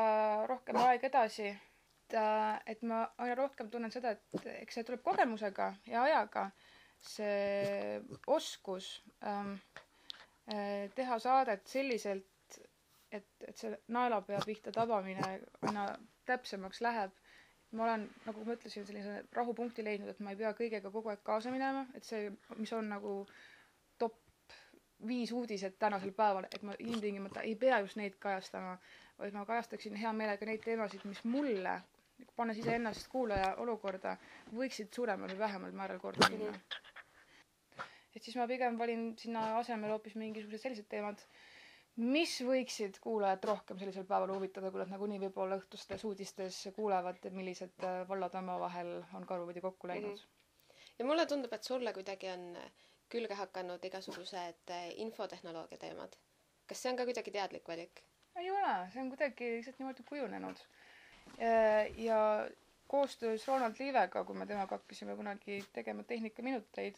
rohkem 0.49 0.79
aeg 0.83 1.05
edasi, 1.09 1.49
et, 1.51 2.17
äh, 2.17 2.59
et 2.73 2.83
ma 2.87 3.03
aina 3.17 3.37
rohkem 3.39 3.71
tunnen 3.73 3.91
seda, 3.93 4.15
et 4.17 4.51
eks 4.59 4.79
see 4.79 4.87
tuleb 4.87 5.03
kogemusega 5.05 5.73
ja 5.89 6.05
ajaga 6.07 6.49
see 6.99 8.01
oskus 8.27 9.03
ähm, 9.23 9.53
äh, 10.51 10.89
teha 10.95 11.19
saadet 11.19 11.67
selliselt, 11.67 12.25
et, 13.11 13.27
et 13.47 13.57
see 13.57 13.71
naelapea 13.95 14.41
pihta 14.45 14.73
tabamine 14.75 15.39
aina 15.65 15.85
täpsemaks 16.29 16.81
läheb. 16.85 17.15
Ma 17.71 17.83
olen, 17.85 18.05
nagu 18.25 18.43
ma 18.45 18.55
ütlesin, 18.57 18.85
sellise 18.87 19.19
rahupunkti 19.37 19.83
leidnud, 19.85 20.09
et 20.13 20.19
ma 20.25 20.31
ei 20.33 20.39
pea 20.39 20.51
kõigega 20.57 20.89
kogu 20.93 21.11
aeg 21.13 21.21
kaasa 21.27 21.51
minema, 21.53 21.83
et 21.99 22.07
see, 22.07 22.31
mis 22.57 22.71
on 22.73 22.87
nagu 22.89 23.11
top 24.01 24.15
viis 25.11 25.31
uudised 25.35 25.77
tänasel 25.79 26.11
päeval, 26.17 26.47
et 26.49 26.63
ma 26.65 26.73
ilmtingimata 26.79 27.43
ei 27.45 27.53
pea 27.55 27.77
just 27.85 27.99
neid 28.01 28.17
kajastama, 28.25 28.73
vaid 29.19 29.37
ma 29.37 29.45
kajastaksin 29.45 29.95
hea 30.01 30.13
meelega 30.17 30.49
neid 30.49 30.63
teemasid, 30.65 31.05
mis 31.11 31.21
mulle, 31.29 31.75
pannes 32.35 32.57
iseennast 32.63 33.07
kuulaja 33.13 33.53
olukorda, 33.63 34.15
võiksid 34.55 34.89
suuremal 34.95 35.29
või 35.35 35.39
vähemal 35.45 35.75
määral 35.81 36.01
korda 36.03 36.29
minna. 36.33 36.55
Et 38.17 38.25
siis 38.25 38.35
ma 38.39 38.47
pigem 38.49 38.77
valin 38.79 39.11
sinna 39.21 39.43
asemele 39.59 39.93
hoopis 39.93 40.15
mingisugused 40.17 40.65
sellised 40.65 40.87
teemad, 40.91 41.21
mis 41.99 42.33
võiksid 42.47 42.99
kuulajat 43.03 43.45
rohkem 43.49 43.79
sellisel 43.79 44.05
päeval 44.07 44.31
huvitada, 44.35 44.71
kui 44.71 44.79
nad 44.79 44.91
nagunii 44.93 45.19
võib-olla 45.25 45.57
õhtustes 45.59 46.05
uudistes 46.07 46.59
kuulevad, 46.75 47.25
millised 47.35 47.83
äh, 47.83 48.01
vallad 48.07 48.35
omavahel 48.39 48.93
on 49.17 49.25
karupidi 49.27 49.61
kokku 49.61 49.87
läinud 49.91 50.15
mm. 50.15 50.23
-hmm. 50.23 50.85
ja 50.99 51.05
mulle 51.05 51.25
tundub, 51.25 51.53
et 51.53 51.63
sulle 51.63 51.93
kuidagi 51.93 52.29
on 52.31 52.45
külge 53.09 53.33
hakanud 53.33 53.85
igasugused 53.85 54.71
äh, 54.71 54.89
infotehnoloogia 54.95 55.77
teemad. 55.77 56.15
kas 56.67 56.81
see 56.81 56.91
on 56.91 56.97
ka 56.97 57.05
kuidagi 57.09 57.31
teadlik 57.31 57.67
valik? 57.67 58.03
ei 58.35 58.51
ole, 58.51 58.73
see 58.93 59.01
on 59.01 59.09
kuidagi 59.09 59.51
lihtsalt 59.55 59.79
niimoodi 59.79 60.03
kujunenud. 60.09 60.59
Äh, 61.41 61.99
ja 61.99 62.49
koostöös 62.87 63.47
Ronald 63.47 63.75
Liivega, 63.79 64.23
kui 64.23 64.35
me 64.35 64.45
temaga 64.45 64.77
hakkasime 64.77 65.15
kunagi 65.15 65.63
tegema 65.73 66.03
Tehnikaminuteid, 66.03 66.95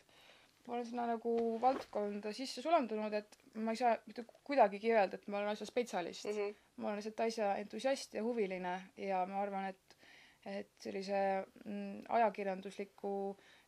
ma 0.68 0.74
olen 0.74 0.86
sinna 0.86 1.06
nagu 1.10 1.36
valdkonda 1.62 2.34
sisse 2.36 2.62
sulandunud, 2.62 3.14
et 3.14 3.38
ma 3.56 3.74
ei 3.74 3.80
saa 3.80 3.96
mitte 4.06 4.26
kuidagigi 4.48 4.92
öelda, 4.94 5.18
et 5.18 5.28
ma 5.28 5.40
olen 5.40 5.54
asja 5.54 5.68
spetsialist 5.70 6.26
mm. 6.26 6.38
-hmm. 6.38 6.60
ma 6.76 6.88
olen 6.88 7.00
lihtsalt 7.00 7.24
asja 7.28 7.56
entusiast 7.64 8.14
ja 8.14 8.24
huviline 8.24 8.76
ja 8.98 9.26
ma 9.26 9.42
arvan, 9.42 9.66
et, 9.74 9.98
et 10.46 10.72
sellise 10.80 11.22
mm, 11.66 12.04
ajakirjandusliku 12.10 13.14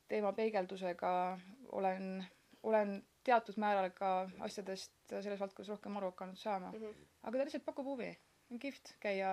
teema 0.07 0.33
peegeldusega 0.33 1.39
olen, 1.71 2.25
olen 2.63 3.03
teatud 3.23 3.57
määral 3.57 3.89
ka 3.95 4.29
asjadest 4.39 4.93
selles 5.09 5.39
valdkonnas 5.39 5.69
rohkem 5.69 5.97
aru 5.97 6.11
hakanud 6.11 6.37
saama 6.37 6.71
mm. 6.71 6.79
-hmm. 6.79 7.09
aga 7.23 7.37
ta 7.37 7.43
lihtsalt 7.43 7.65
pakub 7.65 7.85
huvi. 7.85 8.17
on 8.51 8.59
kihvt 8.59 8.95
käia 8.99 9.29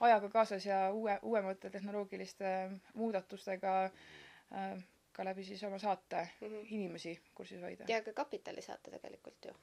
ajaga 0.00 0.28
kaasas 0.28 0.66
ja 0.66 0.92
uue, 0.92 1.18
uuemate 1.22 1.70
tehnoloogiliste 1.70 2.70
muudatustega 2.94 3.84
äh, 3.84 4.82
ka 5.12 5.24
läbi 5.24 5.44
siis 5.44 5.62
oma 5.68 5.78
saate 5.78 6.22
mm 6.40 6.48
-hmm. 6.48 6.66
inimesi 6.70 7.20
kursis 7.34 7.62
hoida. 7.62 7.84
ja 7.88 8.02
ka 8.02 8.12
Kapitali 8.12 8.62
saate 8.62 8.90
tegelikult 8.90 9.44
ju. 9.44 9.54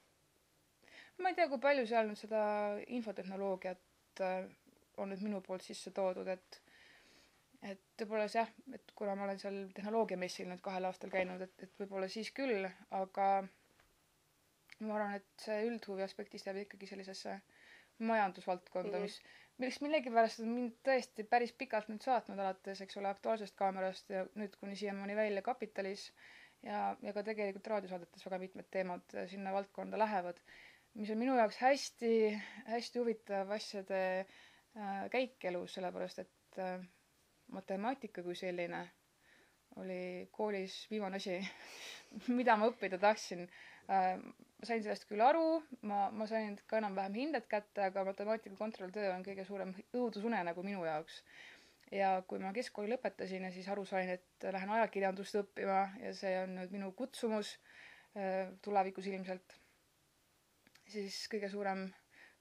ma 1.18 1.28
ei 1.28 1.34
tea, 1.34 1.48
kui 1.48 1.58
palju 1.58 1.86
seal 1.86 2.08
nüüd 2.08 2.18
seda 2.18 2.42
infotehnoloogiat 2.86 4.20
äh, 4.20 4.50
on 4.96 5.08
nüüd 5.08 5.22
minu 5.22 5.40
poolt 5.40 5.62
sisse 5.62 5.90
toodud, 5.90 6.28
et 6.28 6.62
et 7.62 8.02
võib-olla 8.02 8.26
jah, 8.32 8.48
et 8.74 8.92
kuna 8.96 9.14
ma 9.14 9.24
olen 9.24 9.38
seal 9.38 9.56
tehnoloogiamessil 9.76 10.48
nüüd 10.48 10.62
kahel 10.64 10.84
aastal 10.88 11.10
käinud, 11.12 11.40
et, 11.44 11.62
et 11.62 11.82
võib-olla 11.82 12.08
siis 12.08 12.30
küll, 12.36 12.68
aga 12.90 13.26
ma 14.80 14.94
arvan, 14.96 15.18
et 15.18 15.44
see 15.44 15.66
üldhuvi 15.68 16.04
aspektist 16.06 16.48
jääb 16.48 16.62
ikkagi 16.62 16.88
sellisesse 16.88 17.40
majandusvaldkonda 17.98 18.96
mm, 18.96 18.96
-hmm. 18.96 19.02
mis 19.02 19.20
millest 19.60 19.82
millegipärast 19.84 20.40
on 20.44 20.52
mind 20.56 20.76
tõesti 20.86 21.24
päris 21.28 21.50
pikalt 21.60 21.90
nüüd 21.92 22.02
saatnud 22.04 22.38
alates, 22.40 22.80
eks 22.84 22.96
ole, 23.00 23.10
Aktuaalsest 23.12 23.56
Kaamerast 23.58 24.08
ja 24.14 24.22
nüüd 24.40 24.54
kuni 24.60 24.76
siiamaani 24.80 25.16
välja 25.18 25.42
Kapitalis 25.44 26.06
ja, 26.64 26.94
ja 27.04 27.12
ka 27.16 27.24
tegelikult 27.26 27.68
raadiosaadetes 27.74 28.24
väga 28.26 28.38
mitmed 28.44 28.70
teemad 28.72 29.16
sinna 29.32 29.52
valdkonda 29.54 30.00
lähevad, 30.00 30.40
mis 30.96 31.12
on 31.12 31.20
minu 31.20 31.36
jaoks 31.38 31.60
hästi, 31.60 32.12
hästi 32.70 33.02
huvitav 33.02 33.52
asjade 33.58 34.00
äh, 34.20 35.04
käik 35.12 35.44
elus, 35.52 35.76
sellepärast 35.76 36.24
et 36.24 36.58
äh, 36.64 36.80
matemaatika 37.52 38.24
kui 38.26 38.36
selline 38.38 38.86
oli 39.80 40.28
koolis 40.34 40.80
viimane 40.90 41.20
asi 41.20 41.36
mida 42.40 42.56
ma 42.58 42.72
õppida 42.72 42.98
tahtsin 43.02 43.44
äh,. 43.44 43.60
Sain 43.90 44.82
sellest 44.84 45.06
küll 45.08 45.22
aru, 45.24 45.60
ma, 45.88 46.08
ma 46.14 46.26
sain 46.30 46.56
ka 46.70 46.80
enam-vähem 46.80 47.16
hinded 47.16 47.46
kätte, 47.50 47.86
aga 47.88 48.04
matemaatika 48.10 48.58
kontrolltöö 48.58 49.12
on 49.14 49.24
kõige 49.26 49.46
suurem 49.48 49.72
õudusunenägu 49.96 50.64
minu 50.66 50.84
jaoks. 50.86 51.22
ja 51.90 52.10
kui 52.30 52.38
ma 52.38 52.52
keskkooli 52.54 52.92
lõpetasin 52.92 53.48
ja 53.48 53.50
siis 53.50 53.66
aru 53.68 53.82
sain, 53.88 54.12
et 54.12 54.44
lähen 54.54 54.70
ajakirjandust 54.70 55.40
õppima 55.40 55.80
ja 55.98 56.12
see 56.14 56.36
on 56.44 56.54
nüüd 56.60 56.74
minu 56.76 56.92
kutsumus 56.94 57.56
äh, 58.14 58.52
tulevikus 58.62 59.08
ilmselt, 59.10 59.56
siis 60.86 61.24
kõige 61.32 61.50
suurem 61.50 61.88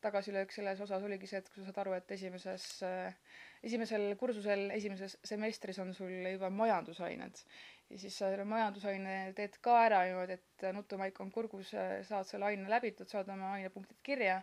tagasilöök 0.03 0.53
selles 0.53 0.79
osas 0.85 1.03
oligi 1.03 1.27
see, 1.27 1.41
et 1.41 1.49
kui 1.49 1.63
sa 1.63 1.71
saad 1.71 1.81
aru, 1.81 1.95
et 1.97 2.13
esimeses 2.13 2.67
äh, 2.85 3.15
esimesel 3.63 4.13
kursusel, 4.19 4.69
esimeses 4.75 5.17
semestris 5.25 5.79
on 5.81 5.95
sul 5.97 6.13
juba 6.29 6.51
majandusained 6.53 7.41
ja 7.89 7.97
siis 7.99 8.17
sa 8.21 8.29
selle 8.29 8.45
majandusaine 8.45 9.13
teed 9.37 9.55
ka 9.65 9.75
ära 9.87 10.01
niimoodi, 10.05 10.35
et 10.37 10.65
nutumaik 10.75 11.19
on 11.23 11.31
kurgus, 11.33 11.71
saad 12.09 12.27
selle 12.29 12.45
aine 12.51 12.69
läbitud, 12.69 13.09
saad 13.09 13.29
oma 13.33 13.53
ainepunktid 13.57 13.97
kirja 14.05 14.35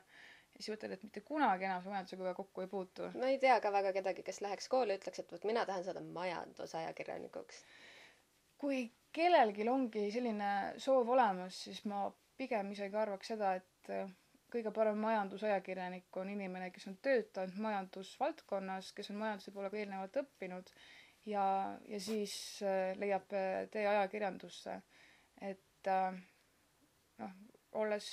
ja 0.57 0.63
siis 0.65 0.73
mõtled, 0.73 0.95
et 0.97 1.03
mitte 1.07 1.21
kunagi 1.29 1.67
enam 1.69 1.83
sa 1.85 1.93
majandusega 1.93 2.33
kokku 2.39 2.65
ei 2.65 2.71
puutu. 2.73 3.11
ma 3.21 3.29
ei 3.33 3.39
tea 3.43 3.59
ka 3.61 3.73
väga 3.75 3.93
kedagi, 3.99 4.25
kes 4.27 4.41
läheks 4.45 4.69
kooli, 4.73 4.97
ütleks, 4.99 5.21
et 5.23 5.33
vot 5.35 5.45
mina 5.51 5.65
tahan 5.69 5.85
saada 5.85 6.03
majandusajakirjanikuks. 6.19 7.63
kui 8.59 8.79
kellelgi 9.19 9.69
ongi 9.69 10.07
selline 10.15 10.51
soov 10.87 11.09
olemas, 11.17 11.59
siis 11.67 11.83
ma 11.93 12.07
pigem 12.41 12.71
isegi 12.73 12.97
arvaks 12.97 13.31
seda, 13.35 13.55
et 13.61 13.93
kõige 14.53 14.73
parem 14.73 14.99
majandusajakirjanik 15.05 16.17
on 16.23 16.29
inimene, 16.33 16.71
kes 16.75 16.87
on 16.91 16.97
töötanud 17.05 17.59
majandusvaldkonnas, 17.67 18.93
kes 18.97 19.11
on 19.13 19.21
majanduse 19.23 19.53
poole 19.53 19.71
ka 19.73 19.81
eelnevalt 19.83 20.17
õppinud 20.23 20.73
ja, 21.27 21.47
ja 21.89 22.01
siis 22.01 22.35
äh, 22.63 22.95
leiab 22.99 23.33
äh, 23.35 23.67
tee 23.71 23.87
ajakirjandusse. 23.89 24.81
et 25.41 25.89
äh, 25.91 26.15
noh, 27.19 27.35
olles 27.83 28.07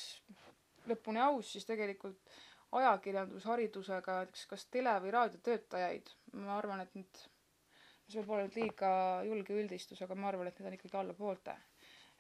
lõpuni 0.90 1.22
aus, 1.24 1.54
siis 1.54 1.66
tegelikult 1.66 2.34
ajakirjandusharidusega 2.74 4.18
näiteks 4.24 4.48
kas 4.50 4.66
tele- 4.74 4.96
või 5.04 5.14
raadiotöötajaid, 5.14 6.10
ma 6.42 6.58
arvan, 6.58 6.82
et 6.84 6.96
nüüd, 6.98 7.22
see 8.10 8.20
võib 8.20 8.34
olla 8.34 8.48
nüüd 8.48 8.58
liiga 8.58 8.90
julge 9.28 9.60
üldistus, 9.62 10.02
aga 10.02 10.18
ma 10.18 10.32
arvan, 10.32 10.50
et 10.50 10.60
need 10.60 10.72
on 10.72 10.78
ikkagi 10.80 11.00
alla 11.04 11.14
poolte. 11.18 11.56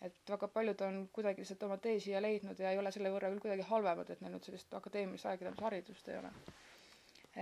et 0.03 0.29
väga 0.29 0.47
paljud 0.51 0.81
on 0.83 0.95
kuidagi 1.15 1.39
lihtsalt 1.39 1.61
oma 1.63 1.77
tee 1.79 1.99
siia 2.03 2.19
leidnud 2.21 2.59
ja 2.59 2.71
ei 2.73 2.77
ole 2.79 2.91
selle 2.91 3.07
võrra 3.13 3.29
küll 3.31 3.39
kuidagi 3.45 3.63
halvemad, 3.69 4.09
et 4.11 4.21
neil 4.21 4.33
nüüd 4.33 4.43
sellist 4.43 4.73
akadeemilist 4.75 5.25
ajakirjandusharidust 5.29 6.09
ei 6.11 6.17
ole. 6.19 6.31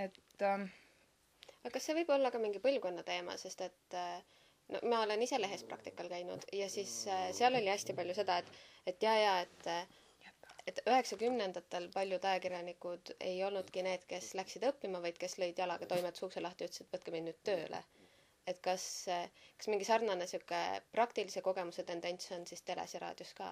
et 0.03 0.45
ähm, 0.45 0.67
aga 1.63 1.73
kas 1.77 1.85
see 1.87 1.95
võib 1.97 2.09
olla 2.15 2.31
ka 2.33 2.39
mingi 2.43 2.59
põlvkonna 2.63 3.03
teema, 3.07 3.35
sest 3.41 3.61
et 3.67 3.95
äh, 3.97 4.37
no 4.73 4.79
ma 4.93 5.01
olen 5.05 5.21
ise 5.25 5.37
lehes 5.41 5.63
praktikal 5.69 6.09
käinud 6.11 6.45
ja 6.57 6.69
siis 6.75 6.93
äh, 7.11 7.27
seal 7.37 7.57
oli 7.59 7.69
hästi 7.69 7.95
palju 7.97 8.15
seda, 8.17 8.37
et, 8.43 8.53
et 8.93 9.05
ja, 9.07 9.15
ja 9.25 9.33
et 9.45 9.67
äh, 9.75 9.83
et 10.69 10.77
üheksakümnendatel 10.85 11.87
paljud 11.93 12.25
ajakirjanikud 12.31 13.11
ei 13.27 13.39
olnudki 13.45 13.81
need, 13.85 14.03
kes 14.09 14.27
läksid 14.37 14.65
õppima, 14.69 14.99
vaid 15.01 15.17
kes 15.23 15.39
lõid 15.41 15.57
jalaga 15.57 15.87
toimetuse 15.89 16.27
ukse 16.27 16.43
lahti 16.45 16.67
ütlesid, 16.67 16.85
et 16.85 16.93
võtke 16.97 17.13
mind 17.15 17.31
nüüd 17.31 17.39
tööle. 17.49 17.79
et 18.51 18.59
kas, 18.65 18.83
kas 19.57 19.67
mingi 19.73 19.85
sarnane 19.87 20.25
sihuke 20.29 20.59
praktilise 20.93 21.41
kogemuse 21.45 21.83
tendents 21.89 22.29
on 22.37 22.45
siis 22.49 22.61
teles 22.69 22.93
ja 22.93 23.01
raadios 23.03 23.33
ka? 23.37 23.49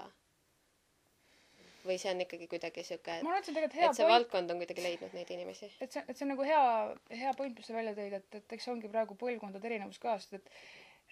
Või 1.86 1.98
see 2.02 2.12
on 2.12 2.24
ikkagi 2.26 2.48
kuidagi 2.52 2.84
sihuke, 2.88 3.20
et 3.20 3.26
et 3.90 3.96
see 3.96 4.06
point, 4.06 4.12
valdkond 4.12 4.54
on 4.54 4.62
kuidagi 4.62 4.84
leidnud 4.84 5.16
neid 5.16 5.32
inimesi? 5.36 5.72
et 5.80 5.96
see, 5.96 6.04
et 6.08 6.18
see 6.18 6.26
on 6.26 6.34
nagu 6.34 6.46
hea, 6.48 6.62
hea 7.22 7.34
point, 7.38 7.56
mis 7.56 7.70
sa 7.70 7.76
välja 7.78 7.96
tõid, 7.98 8.16
et, 8.20 8.38
et 8.42 8.56
eks 8.58 8.70
ongi 8.74 8.92
praegu 8.92 9.18
põlvkondade 9.20 9.70
erinevus 9.72 10.02
ka, 10.04 10.18
sest 10.20 10.40
et 10.40 10.52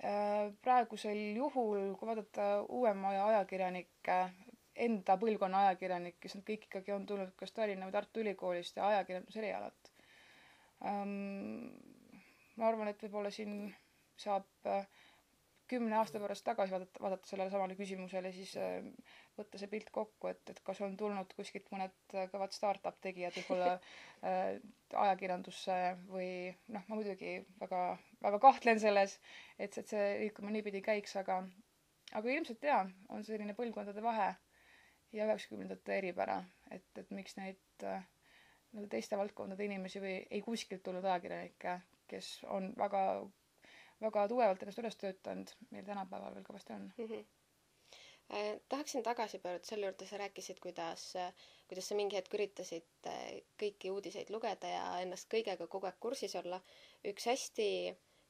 äh, 0.04 0.52
praegusel 0.66 1.22
juhul, 1.38 1.94
kui 2.00 2.12
vaadata 2.12 2.50
uuema 2.68 3.14
aja 3.14 3.26
ajakirjanikke, 3.34 4.20
enda 4.88 5.18
põlvkonna 5.22 5.66
ajakirjanikke, 5.68 6.28
siis 6.28 6.40
nad 6.40 6.48
kõik 6.52 6.68
ikkagi 6.70 6.94
on 6.94 7.08
tulnud 7.10 7.34
kas 7.40 7.56
Tallinna 7.56 7.88
või 7.88 7.96
Tartu 7.96 8.22
Ülikoolist 8.22 8.78
ja 8.78 8.92
ajakirjanduserialalt 8.94 9.92
ähm,. 10.86 11.74
ma 12.58 12.72
arvan, 12.72 12.92
et 12.92 13.02
võib-olla 13.06 13.32
siin 13.34 13.68
saab 14.18 14.70
äh, 14.70 14.86
kümne 15.68 15.98
aasta 16.00 16.20
pärast 16.24 16.46
tagasi 16.48 16.74
vaadata, 16.74 17.02
vaadata 17.04 17.30
sellele 17.30 17.52
samale 17.54 17.76
küsimusele, 17.80 18.32
siis 18.36 18.54
äh, 18.62 18.80
võtta 19.38 19.60
see 19.62 19.70
pilt 19.72 19.92
kokku, 19.96 20.32
et, 20.32 20.42
et 20.54 20.62
kas 20.66 20.82
on 20.86 20.98
tulnud 21.00 21.34
kuskilt 21.38 21.70
mõned 21.74 21.96
äh, 22.16 22.28
kõvad 22.32 22.56
startup 22.56 23.00
tegijad 23.04 23.36
võib-olla 23.40 23.76
äh, 24.30 24.58
ajakirjandusse 25.06 25.78
või 26.10 26.32
noh, 26.74 26.88
ma 26.88 27.00
muidugi 27.00 27.38
väga, 27.62 27.84
väga 28.24 28.42
kahtlen 28.48 28.82
selles, 28.84 29.20
et, 29.58 29.78
et 29.78 29.96
see 29.96 30.12
liikuma 30.24 30.54
niipidi 30.56 30.84
käiks, 30.86 31.16
aga 31.20 31.42
aga 32.16 32.32
ilmselt 32.32 32.64
jaa, 32.64 32.84
on 33.12 33.26
selline 33.28 33.56
põlvkondade 33.58 34.04
vahe 34.04 34.30
ja 35.16 35.26
üheksakümnendate 35.28 35.98
eripära, 35.98 36.38
et, 36.72 36.88
et 37.00 37.12
miks 37.16 37.36
neid 37.40 37.88
äh, 37.88 38.06
teiste 38.92 39.18
valdkondade 39.20 39.66
inimesi 39.66 40.02
või 40.04 40.16
ei 40.30 40.42
kuskilt 40.46 40.84
tulnud 40.86 41.06
ajakirjanikke, 41.06 41.80
kes 42.12 42.32
on 42.54 42.72
väga, 42.78 43.02
väga 44.04 44.28
tugevalt 44.32 44.64
ennast 44.64 44.80
üles 44.84 44.98
töötanud, 45.02 45.52
meil 45.74 45.86
tänapäeval 45.88 46.36
veel 46.38 46.46
kõvasti 46.48 46.74
on. 46.76 46.88
mm. 46.98 47.06
-hmm. 47.12 47.26
Tahaksin 48.70 49.04
tagasi 49.04 49.40
pöörduda 49.40 49.66
selle 49.70 49.86
juurde, 49.88 50.06
sa 50.08 50.18
rääkisid, 50.20 50.58
kuidas, 50.60 51.04
kuidas 51.68 51.88
sa 51.88 51.96
mingi 51.96 52.18
hetk 52.20 52.34
üritasid 52.36 53.08
eh, 53.12 53.38
kõiki 53.62 53.92
uudiseid 53.94 54.30
lugeda 54.36 54.68
ja 54.68 54.82
ennast 55.04 55.30
kõigega 55.32 55.68
kogu 55.72 55.88
aeg 55.88 55.96
kursis 56.04 56.36
olla. 56.36 56.60
üks 57.12 57.26
hästi 57.32 57.68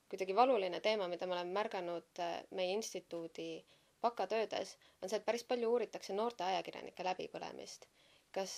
kuidagi 0.10 0.36
valuline 0.36 0.80
teema, 0.86 1.08
mida 1.08 1.26
ma 1.28 1.40
olen 1.40 1.50
märganud 1.56 2.22
eh, 2.28 2.36
meie 2.52 2.76
instituudi 2.78 3.66
bakatöödes, 4.02 4.76
on 5.02 5.10
see, 5.10 5.18
et 5.18 5.26
päris 5.26 5.44
palju 5.44 5.72
uuritakse 5.74 6.14
noorte 6.14 6.44
ajakirjanike 6.44 7.04
läbipõlemist. 7.10 7.90
kas, 8.32 8.54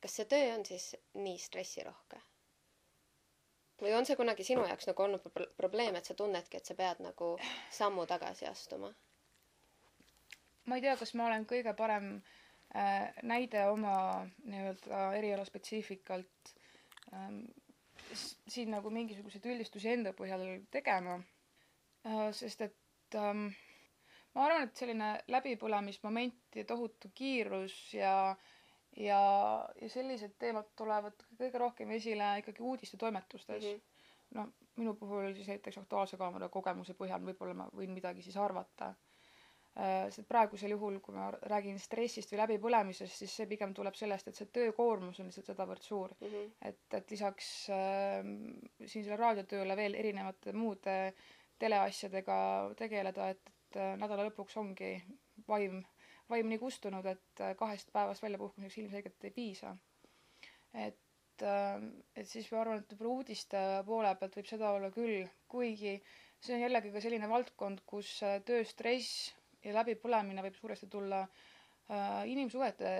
kas 0.00 0.16
see 0.16 0.24
töö 0.32 0.54
on 0.54 0.64
siis 0.64 0.94
nii 1.14 1.36
stressirohke? 1.38 2.22
Või 3.82 3.92
on 3.96 4.06
see 4.08 4.16
kunagi 4.16 4.44
sinu 4.44 4.64
jaoks 4.68 4.86
nagu 4.88 5.02
olnud 5.04 5.26
pro- 5.34 5.50
probleem, 5.56 5.96
et 5.98 6.04
sa 6.08 6.14
tunnedki, 6.14 6.56
et 6.56 6.64
sa 6.68 6.74
pead 6.74 7.02
nagu 7.04 7.34
sammu 7.70 8.06
tagasi 8.06 8.46
astuma? 8.48 8.92
ma 10.66 10.76
ei 10.76 10.82
tea, 10.82 10.96
kas 10.98 11.12
ma 11.14 11.26
olen 11.28 11.44
kõige 11.46 11.74
parem 11.78 12.06
äh, 12.74 13.12
näide 13.22 13.66
oma 13.70 13.92
nii-öelda 14.44 15.02
erialaspetsiifikalt 15.20 16.54
ähm, 17.12 17.42
s- 18.12 18.38
siin 18.48 18.70
nagu 18.74 18.90
mingisuguseid 18.90 19.46
üldistusi 19.46 19.92
enda 19.92 20.12
põhjal 20.18 20.42
tegema 20.74 21.20
äh,, 21.20 22.32
sest 22.34 22.64
et 22.66 23.14
ähm, 23.14 23.46
ma 24.34 24.48
arvan, 24.48 24.66
et 24.66 24.76
selline 24.76 25.12
läbipõlemismoment 25.30 26.58
ja 26.58 26.64
tohutu 26.64 27.12
kiirus 27.14 27.76
ja 27.94 28.16
ja, 28.96 29.20
ja 29.80 29.88
sellised 29.92 30.36
teemad 30.38 30.70
tulevad 30.76 31.26
kõige 31.38 31.58
rohkem 31.58 31.90
esile 31.96 32.38
ikkagi 32.42 32.62
uudistetoimetustes 32.62 33.64
mm. 33.64 33.68
-hmm. 33.70 34.38
no 34.38 34.48
minu 34.76 34.94
puhul 34.94 35.34
siis 35.34 35.48
näiteks 35.48 35.78
Aktuaalse 35.78 36.16
Kaamera 36.16 36.48
kogemuse 36.48 36.94
põhjal 36.94 37.24
võib-olla 37.24 37.54
ma 37.54 37.68
võin 37.72 37.92
midagi 37.96 38.22
siis 38.22 38.36
arvata 38.36 38.94
Äh, 39.76 40.06
sest 40.08 40.24
praegusel 40.24 40.72
juhul, 40.72 40.94
kui 41.04 41.12
ma 41.12 41.26
räägin 41.52 41.76
stressist 41.76 42.30
või 42.32 42.38
läbipõlemisest, 42.40 43.12
siis 43.20 43.32
see 43.36 43.48
pigem 43.50 43.74
tuleb 43.76 43.96
sellest, 43.98 44.30
et 44.30 44.38
see 44.38 44.48
töökoormus 44.48 45.18
on 45.20 45.28
lihtsalt 45.28 45.50
sedavõrd 45.50 45.84
suur. 45.84 46.14
mm. 46.16 46.30
-hmm. 46.30 46.54
et, 46.70 46.94
et 46.96 47.10
lisaks 47.12 47.50
äh, 47.76 48.24
siin 48.86 49.04
selle 49.04 49.18
raadiotööle 49.20 49.76
veel 49.76 49.98
erinevate 50.00 50.54
muude 50.56 50.96
teleasjadega 51.60 52.38
tegeleda, 52.80 53.28
et, 53.34 53.52
et 53.52 53.78
äh, 53.82 53.92
nädala 54.00 54.24
lõpuks 54.30 54.56
ongi 54.56 54.94
vaim, 55.48 55.82
vaim 56.30 56.48
nii 56.50 56.58
kustunud, 56.58 57.06
et 57.10 57.40
äh, 57.44 57.52
kahest 57.58 57.90
päevast 57.94 58.22
väljapuhkamiseks 58.24 58.78
ilmselgelt 58.82 59.24
ei 59.28 59.34
piisa. 59.36 59.74
et, 60.86 60.98
et 62.16 62.28
siis 62.28 62.48
ma 62.52 62.60
arvan, 62.62 62.80
et 62.82 62.90
võib-olla 62.92 63.12
uudiste 63.20 63.60
poole 63.86 64.10
pealt 64.20 64.36
võib 64.38 64.48
seda 64.50 64.70
olla 64.76 64.90
küll, 64.92 65.26
kuigi 65.52 65.92
see 66.40 66.56
on 66.56 66.62
jällegi 66.64 66.90
ka 66.94 67.00
selline 67.04 67.28
valdkond, 67.30 67.82
kus 67.88 68.10
äh, 68.26 68.38
tööstress 68.48 69.12
ja 69.64 69.74
läbipõlemine 69.78 70.44
võib 70.46 70.58
suuresti 70.58 70.88
tulla 70.92 71.22
äh, 71.24 72.22
inimsuhete, 72.32 72.92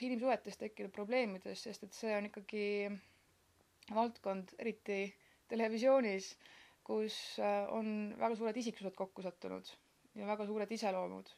inimsuhetes 0.00 0.56
tekkinud 0.60 0.92
probleemidest, 0.96 1.66
sest 1.68 1.84
et 1.88 1.96
see 1.96 2.14
on 2.16 2.28
ikkagi 2.30 2.64
valdkond, 3.96 4.54
eriti 4.62 5.00
televisioonis, 5.50 6.30
kus 6.86 7.14
on 7.74 7.90
väga 8.18 8.36
suured 8.38 8.56
isiksused 8.62 8.94
kokku 8.98 9.22
sattunud 9.22 9.66
ja 10.18 10.26
väga 10.26 10.46
suured 10.48 10.70
iseloomud. 10.74 11.28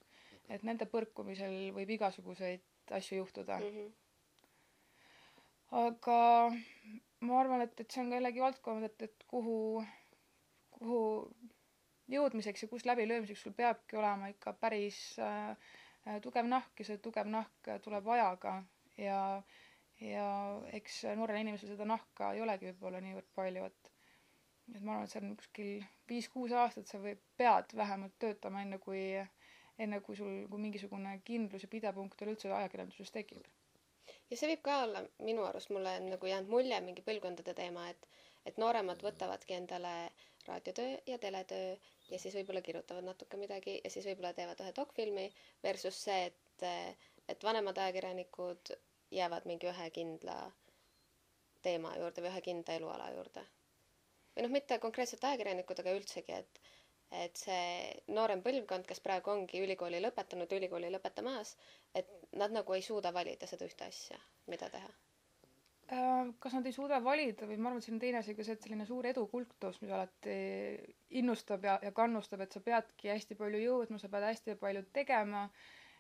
Et 0.53 0.65
nende 0.69 0.87
põrkumisel 0.91 1.73
võib 1.77 1.91
igasuguseid 1.97 2.93
asju 2.99 3.23
juhtuda. 3.23 3.59
Mm 3.59 3.77
-hmm. 3.77 3.91
aga 5.87 6.21
ma 7.21 7.41
arvan, 7.41 7.63
et, 7.65 7.81
et 7.81 7.91
see 7.91 8.03
on 8.03 8.11
ka 8.11 8.19
jällegi 8.19 8.45
valdkond, 8.45 8.85
et, 8.89 9.03
et 9.09 9.25
kuhu, 9.31 9.85
kuhu 10.79 11.01
jõudmiseks 12.13 12.63
ja 12.63 12.69
kust 12.69 12.87
läbilöömiseks 12.87 13.43
sul 13.43 13.55
peabki 13.57 13.97
olema 13.97 14.29
ikka 14.33 14.53
päris 14.53 14.99
äh, 15.19 15.51
äh, 16.07 16.21
tugev 16.21 16.47
nahk 16.51 16.79
ja 16.79 16.85
see 16.85 16.99
tugev 16.99 17.31
nahk 17.31 17.73
tuleb 17.83 18.09
ajaga 18.17 18.57
ja, 18.99 19.43
ja 20.01 20.27
eks 20.73 21.03
noorel 21.17 21.41
inimesel 21.41 21.73
seda 21.73 21.87
nahka 21.89 22.33
ei 22.35 22.43
olegi 22.45 22.71
võib-olla 22.73 23.01
niivõrd 23.01 23.31
palju, 23.35 23.65
et 23.71 23.93
et 24.77 24.81
ma 24.81 24.95
arvan, 24.95 25.07
et 25.07 25.13
see 25.13 25.23
on 25.23 25.37
kuskil 25.37 25.71
viis-kuus 26.09 26.53
aastat 26.57 26.89
sa 26.89 27.01
või 27.03 27.17
pead 27.37 27.75
vähemalt 27.77 28.15
töötama, 28.23 28.63
enne 28.63 28.79
kui, 28.83 29.03
enne 29.79 30.01
kui 30.01 30.17
sul, 30.17 30.33
kui 30.51 30.61
mingisugune 30.67 31.15
kindlus 31.25 31.63
ja 31.67 31.69
pidepunkt 31.75 32.23
üleüldse 32.25 32.53
ajakirjanduses 32.53 33.11
tekib. 33.15 33.47
ja 34.31 34.37
see 34.37 34.51
võib 34.53 34.63
ka 34.69 34.83
olla 34.85 35.05
minu 35.29 35.45
arust 35.49 35.71
mulle 35.71 35.97
on 36.01 36.11
nagu 36.15 36.27
jäänud 36.27 36.51
mulje 36.57 36.81
mingi 36.81 37.05
põlvkondade 37.09 37.55
teema, 37.63 37.89
et 37.95 38.09
et 38.51 38.57
nooremad 38.59 39.03
võtavadki 39.07 39.55
endale 39.55 39.95
raadiotöö 40.47 40.97
ja 41.07 41.19
teletöö 41.25 41.77
ja 42.11 42.19
siis 42.19 42.35
võib-olla 42.35 42.63
kirjutavad 42.69 43.05
natuke 43.07 43.39
midagi 43.39 43.81
ja 43.85 43.91
siis 43.91 44.07
võib-olla 44.11 44.33
teevad 44.39 44.61
ühe 44.65 44.73
dokfilmi 44.79 45.27
versus 45.63 46.01
see, 46.09 46.25
et 46.31 46.67
et 47.33 47.45
vanemad 47.47 47.79
ajakirjanikud 47.79 48.73
jäävad 49.19 49.47
mingi 49.51 49.69
ühe 49.71 49.89
kindla 49.95 50.37
teema 51.63 51.95
juurde 51.97 52.23
või 52.25 52.33
ühe 52.33 52.41
kindla 52.49 52.77
eluala 52.81 53.11
juurde. 53.15 53.45
või 54.37 54.45
noh, 54.47 54.53
mitte 54.57 54.79
konkreetselt 54.83 55.25
ajakirjanikud, 55.29 55.81
aga 55.83 55.93
üldsegi, 55.99 56.33
et 56.43 56.61
et 57.13 57.37
see 57.37 57.93
noorem 58.17 58.41
põlvkond, 58.45 58.87
kes 58.89 59.03
praegu 59.05 59.33
ongi 59.35 59.61
ülikooli 59.63 60.01
lõpetanud, 60.01 60.53
ülikooli 60.57 60.91
lõpetamas, 60.95 61.57
et 61.95 62.09
nad 62.41 62.55
nagu 62.55 62.77
ei 62.77 62.85
suuda 62.85 63.13
valida 63.15 63.49
seda 63.51 63.69
ühte 63.69 63.89
asja, 63.89 64.19
mida 64.49 64.71
teha. 64.73 64.89
Äh, 65.93 66.31
kas 66.41 66.55
nad 66.57 66.67
ei 66.67 66.73
suuda 66.73 67.03
valida 67.05 67.47
või 67.49 67.59
ma 67.59 67.69
arvan, 67.69 67.83
et 67.83 67.87
siin 67.87 67.99
on 67.99 68.03
teine 68.05 68.21
asi 68.23 68.37
ka 68.39 68.47
see, 68.47 68.57
et 68.57 68.65
selline 68.65 68.87
suur 68.89 69.07
edukultus, 69.11 69.81
mis 69.83 69.93
alati 69.93 70.37
innustab 71.21 71.67
ja, 71.69 71.77
ja 71.85 71.93
kannustab, 71.93 72.41
et 72.45 72.55
sa 72.57 72.63
peadki 72.65 73.11
hästi 73.13 73.37
palju 73.37 73.61
jõudma, 73.61 74.01
sa 74.01 74.09
pead 74.13 74.25
hästi 74.31 74.57
palju 74.63 74.87
tegema, 74.97 75.43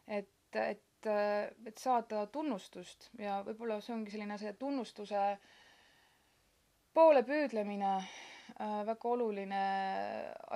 et, 0.07 0.33
et, 0.57 1.11
et 1.11 1.83
saada 1.83 2.25
tunnustust. 2.33 3.11
Ja 3.21 3.43
võib-olla 3.45 3.83
see 3.85 3.97
ongi 3.99 4.15
selline 4.15 4.39
see 4.41 4.55
tunnustuse 4.57 5.27
poole 6.97 7.25
püüdlemine 7.29 7.97
väga 8.59 9.09
oluline 9.09 9.61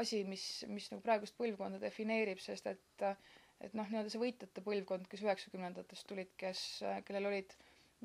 asi, 0.00 0.22
mis, 0.28 0.42
mis 0.68 0.90
nagu 0.92 1.02
praegust 1.04 1.36
põlvkonda 1.38 1.78
defineerib, 1.82 2.40
sest 2.44 2.66
et 2.72 3.06
et 3.64 3.72
noh, 3.76 3.86
nii-öelda 3.88 4.12
see 4.12 4.20
võitjate 4.20 4.62
põlvkond, 4.64 5.06
kes 5.10 5.22
üheksakümnendatest 5.24 6.06
tulid, 6.10 6.32
kes, 6.40 6.60
kellel 7.08 7.28
olid 7.30 7.54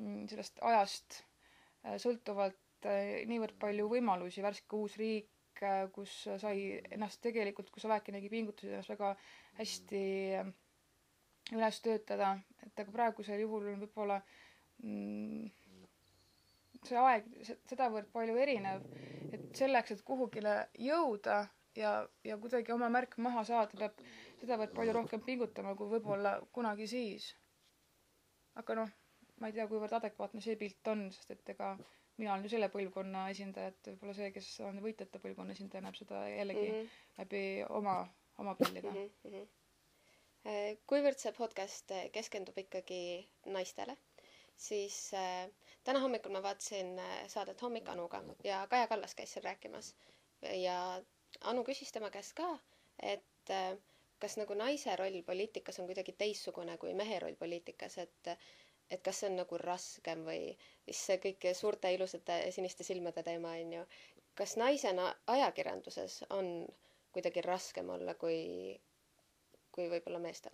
mm, 0.00 0.22
sellest 0.32 0.60
ajast 0.64 1.18
äh, 1.20 1.98
sõltuvalt 2.02 2.88
äh, 2.88 3.20
niivõrd 3.28 3.58
palju 3.60 3.88
võimalusi, 3.92 4.44
värske 4.44 4.78
uus 4.78 4.96
riik, 5.00 5.28
kus 5.94 6.14
sai 6.40 6.80
ennast 6.96 7.20
tegelikult, 7.22 7.68
kus 7.70 7.84
Aväki 7.86 8.14
nägi 8.14 8.30
pingutusi 8.32 8.72
ennast 8.72 8.90
väga 8.94 9.12
hästi 9.60 10.00
äh, 10.40 10.48
üles 11.52 11.82
töötada, 11.84 12.32
et 12.64 12.80
aga 12.80 12.94
praegusel 12.96 13.44
juhul 13.44 13.68
on 13.74 13.82
võib-olla 13.84 14.16
mm, 14.82 15.50
see 16.88 16.98
aeg 16.98 17.28
se- 17.46 17.58
sedavõrd 17.70 18.10
palju 18.12 18.36
erinev, 18.44 18.86
et 19.32 19.44
selleks, 19.56 19.94
et 19.94 20.02
kuhugile 20.06 20.54
jõuda 20.78 21.42
ja, 21.78 21.92
ja 22.24 22.38
kuidagi 22.40 22.72
oma 22.74 22.88
märk 22.92 23.16
maha 23.22 23.44
saada, 23.48 23.78
peab 23.78 24.02
sedavõrd 24.40 24.74
palju 24.76 24.96
rohkem 24.98 25.22
pingutama 25.26 25.74
kui 25.78 25.90
võib-olla 25.94 26.36
kunagi 26.52 26.88
siis. 26.90 27.32
aga 28.60 28.74
noh, 28.82 28.90
ma 29.40 29.48
ei 29.48 29.56
tea, 29.56 29.66
kuivõrd 29.70 29.94
adekvaatne 29.96 30.42
see 30.44 30.58
pilt 30.60 30.88
on, 30.92 31.06
sest 31.14 31.30
et 31.34 31.52
ega 31.54 31.72
mina 32.20 32.34
olen 32.34 32.44
ju 32.46 32.52
selle 32.52 32.68
põlvkonna 32.72 33.24
esindaja, 33.32 33.72
et 33.72 33.90
võib-olla 33.92 34.14
see, 34.18 34.30
kes 34.34 34.48
on 34.66 34.80
võitjate 34.84 35.20
põlvkonna 35.22 35.56
esindaja, 35.56 35.84
näeb 35.86 35.96
seda 35.98 36.22
jällegi 36.28 36.66
mm 36.68 36.74
-hmm. 36.76 37.00
läbi 37.22 37.42
oma, 37.80 37.96
oma 38.44 38.54
prillide 38.58 38.90
mm. 38.90 39.10
-hmm. 39.24 40.78
kuivõrd 40.92 41.18
see 41.18 41.32
podcast 41.38 41.90
äh, 41.96 42.10
keskendub 42.12 42.58
ikkagi 42.58 43.28
naistele, 43.46 43.96
siis 44.56 44.98
äh, 45.14 45.48
täna 45.84 46.00
hommikul 46.00 46.32
ma 46.32 46.42
vaatasin 46.42 46.98
äh, 46.98 47.14
saadet 47.28 47.62
Hommik 47.62 47.88
Anuga 47.88 48.22
ja 48.44 48.66
Kaja 48.70 48.86
Kallas 48.86 49.14
käis 49.14 49.32
seal 49.34 49.44
rääkimas 49.44 49.94
ja 50.42 51.02
Anu 51.40 51.64
küsis 51.64 51.92
tema 51.92 52.10
käest 52.10 52.34
ka, 52.38 52.48
et 53.02 53.50
äh, 53.50 53.76
kas 54.22 54.36
nagu 54.38 54.54
naise 54.54 54.94
roll 54.96 55.22
poliitikas 55.26 55.80
on 55.80 55.86
kuidagi 55.88 56.12
teistsugune 56.18 56.76
kui 56.78 56.94
mehe 56.94 57.18
roll 57.24 57.34
poliitikas, 57.40 57.98
et 57.98 58.34
et 58.92 59.00
kas 59.02 59.22
see 59.22 59.30
on 59.30 59.38
nagu 59.40 59.58
raskem 59.62 60.22
või 60.26 60.40
siis 60.84 61.00
see 61.08 61.16
kõik 61.22 61.46
suurte 61.56 61.90
ilusate 61.94 62.36
siniste 62.52 62.84
silmade 62.84 63.22
teema 63.24 63.54
on 63.62 63.72
ju. 63.78 63.84
kas 64.34 64.56
naisena 64.60 65.06
ajakirjanduses 65.34 66.18
on 66.36 66.50
kuidagi 67.12 67.40
raskem 67.46 67.88
olla 67.94 68.14
kui, 68.14 68.38
kui 69.72 69.88
võib-olla 69.94 70.20
meestel? 70.26 70.52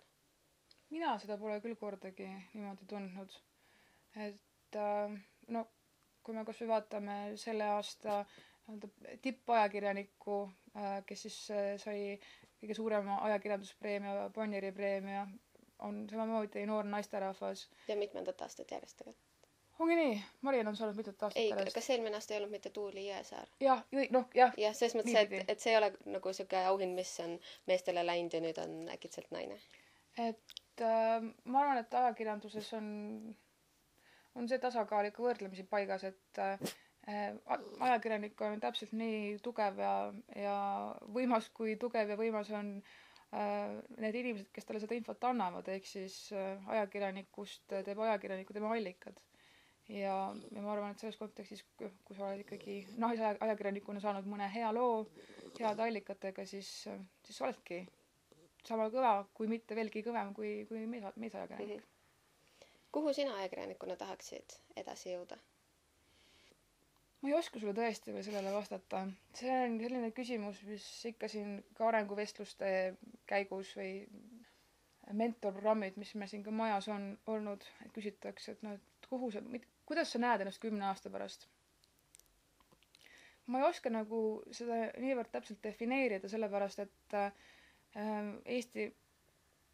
mina 0.89 1.17
seda 1.21 1.37
pole 1.37 1.59
küll 1.61 1.75
kordagi 1.83 2.29
niimoodi 2.53 2.87
tundnud. 2.93 3.35
et 4.25 4.48
äh, 4.75 5.17
no 5.47 5.65
kui 6.23 6.35
me 6.35 6.45
kasvõi 6.45 6.69
vaatame 6.69 7.17
selle 7.41 7.65
aasta 7.73 8.23
nii-öelda 8.69 9.17
tippajakirjanikku, 9.21 10.41
äh, 10.77 10.99
kes 11.05 11.25
siis 11.25 11.37
äh, 11.51 11.71
sai 11.81 12.19
kõige 12.59 12.75
suurema 12.77 13.21
ajakirjanduspreemia, 13.29 14.29
Bonnieri 14.35 14.71
preemia, 14.75 15.25
on 15.79 16.03
samamoodi 16.11 16.65
noor 16.65 16.85
naisterahvas. 16.85 17.69
ja 17.87 17.95
mitmendat 17.95 18.41
aastat 18.41 18.71
järjest 18.71 18.97
tegelikult. 18.97 19.25
ongi 19.79 19.95
nii, 19.95 20.21
Mariann 20.41 20.67
on 20.67 20.75
saanud 20.75 20.95
mitut 20.99 21.23
aastat 21.23 21.41
ei, 21.41 21.73
kas 21.73 21.89
eelmine 21.89 22.19
aasta 22.19 22.33
ei 22.33 22.39
olnud 22.39 22.51
mitte 22.51 22.69
Tuuli 22.69 23.07
Jõesaar? 23.07 23.47
jah, 23.63 23.83
noh, 24.11 24.25
jah. 24.35 24.53
jah, 24.57 24.75
selles 24.75 24.97
mõttes, 24.99 25.15
et, 25.15 25.51
et 25.55 25.59
see 25.59 25.73
ei 25.73 25.79
ole 25.79 25.93
nagu 26.05 26.33
sihuke 26.33 26.65
auhind, 26.71 26.95
mis 26.99 27.13
on 27.23 27.37
meestele 27.71 28.03
läinud 28.05 28.35
ja 28.35 28.43
nüüd 28.43 28.59
on 28.61 28.75
äkitselt 28.93 29.31
naine. 29.31 29.59
et 30.27 30.83
äh, 30.83 31.23
ma 31.45 31.63
arvan, 31.63 31.81
et 31.85 31.99
ajakirjanduses 32.03 32.73
on, 32.77 32.89
on 34.39 34.47
see 34.49 34.59
tasakaal 34.63 35.09
ikka 35.09 35.23
võrdlemisi 35.25 35.65
paigas, 35.69 36.05
et 36.07 36.39
äh, 36.43 36.71
ajakirjanik 37.87 38.39
on 38.45 38.59
täpselt 38.63 38.93
nii 38.97 39.37
tugev 39.45 39.79
ja, 39.81 39.93
ja 40.37 40.57
võimas, 41.15 41.49
kui 41.55 41.75
tugev 41.81 42.13
ja 42.13 42.17
võimas 42.19 42.51
on 42.55 42.75
äh, 42.79 43.77
need 43.97 44.19
inimesed, 44.21 44.51
kes 44.55 44.67
talle 44.67 44.81
seda 44.83 44.97
infot 44.97 45.27
annavad, 45.31 45.67
ehk 45.73 45.89
siis 45.89 46.19
äh, 46.35 46.69
ajakirjanikust 46.75 47.67
teeb 47.87 48.05
ajakirjaniku 48.07 48.55
tema 48.55 48.71
allikad. 48.75 49.19
ja, 49.89 50.17
ja 50.53 50.61
ma 50.61 50.73
arvan, 50.75 50.93
et 50.93 51.01
selles 51.01 51.17
kontekstis, 51.17 51.63
kui 51.77 52.15
sa 52.15 52.27
oled 52.27 52.43
ikkagi 52.45 52.81
naisajakirjanikuna 53.01 54.03
saanud 54.03 54.27
mõne 54.29 54.49
hea 54.53 54.69
loo 54.75 55.07
heade 55.59 55.87
allikatega, 55.87 56.45
siis, 56.45 56.69
siis 57.25 57.37
sa 57.39 57.47
oledki 57.47 57.87
sama 58.67 58.89
kõva, 58.93 59.13
kui 59.33 59.47
mitte 59.49 59.75
veelgi 59.75 60.03
kõvem 60.05 60.35
kui, 60.35 60.59
kui 60.69 60.83
mees, 60.85 61.07
meesajakirjanik 61.15 61.79
mm. 61.79 61.87
-hmm. 61.87 61.98
Kuhu 62.91 63.13
sina 63.13 63.35
ajakirjanikuna 63.37 63.95
tahaksid 63.95 64.55
edasi 64.81 65.11
jõuda? 65.13 65.37
ma 67.21 67.29
ei 67.29 67.35
oska 67.35 67.59
sulle 67.59 67.73
tõesti 67.75 68.13
veel 68.15 68.23
sellele 68.23 68.51
vastata. 68.55 69.01
see 69.35 69.55
on 69.65 69.75
selline 69.83 70.11
küsimus, 70.15 70.61
mis 70.69 70.85
ikka 71.11 71.27
siin 71.27 71.57
ka 71.77 71.87
arenguvestluste 71.89 72.69
käigus 73.31 73.73
või 73.77 73.91
mentorprogrammid, 75.21 75.97
mis 75.97 76.13
meil 76.15 76.29
siin 76.31 76.43
ka 76.45 76.51
majas 76.53 76.87
on 76.93 77.09
olnud, 77.33 77.65
et 77.85 77.91
küsitakse, 77.95 78.51
et 78.55 78.63
noh, 78.65 78.77
et 78.77 79.09
kuhu 79.09 79.31
sa, 79.33 79.41
kuidas 79.89 80.11
sa 80.13 80.21
näed 80.21 80.43
ennast 80.45 80.61
kümne 80.63 80.85
aasta 80.89 81.09
pärast? 81.13 81.47
ma 83.49 83.57
ei 83.59 83.65
oska 83.65 83.89
nagu 83.89 84.17
seda 84.53 84.75
niivõrd 85.01 85.31
täpselt 85.33 85.61
defineerida, 85.65 86.29
sellepärast 86.29 86.83
et 86.85 87.15
äh, 87.17 87.31
Eesti 88.45 88.85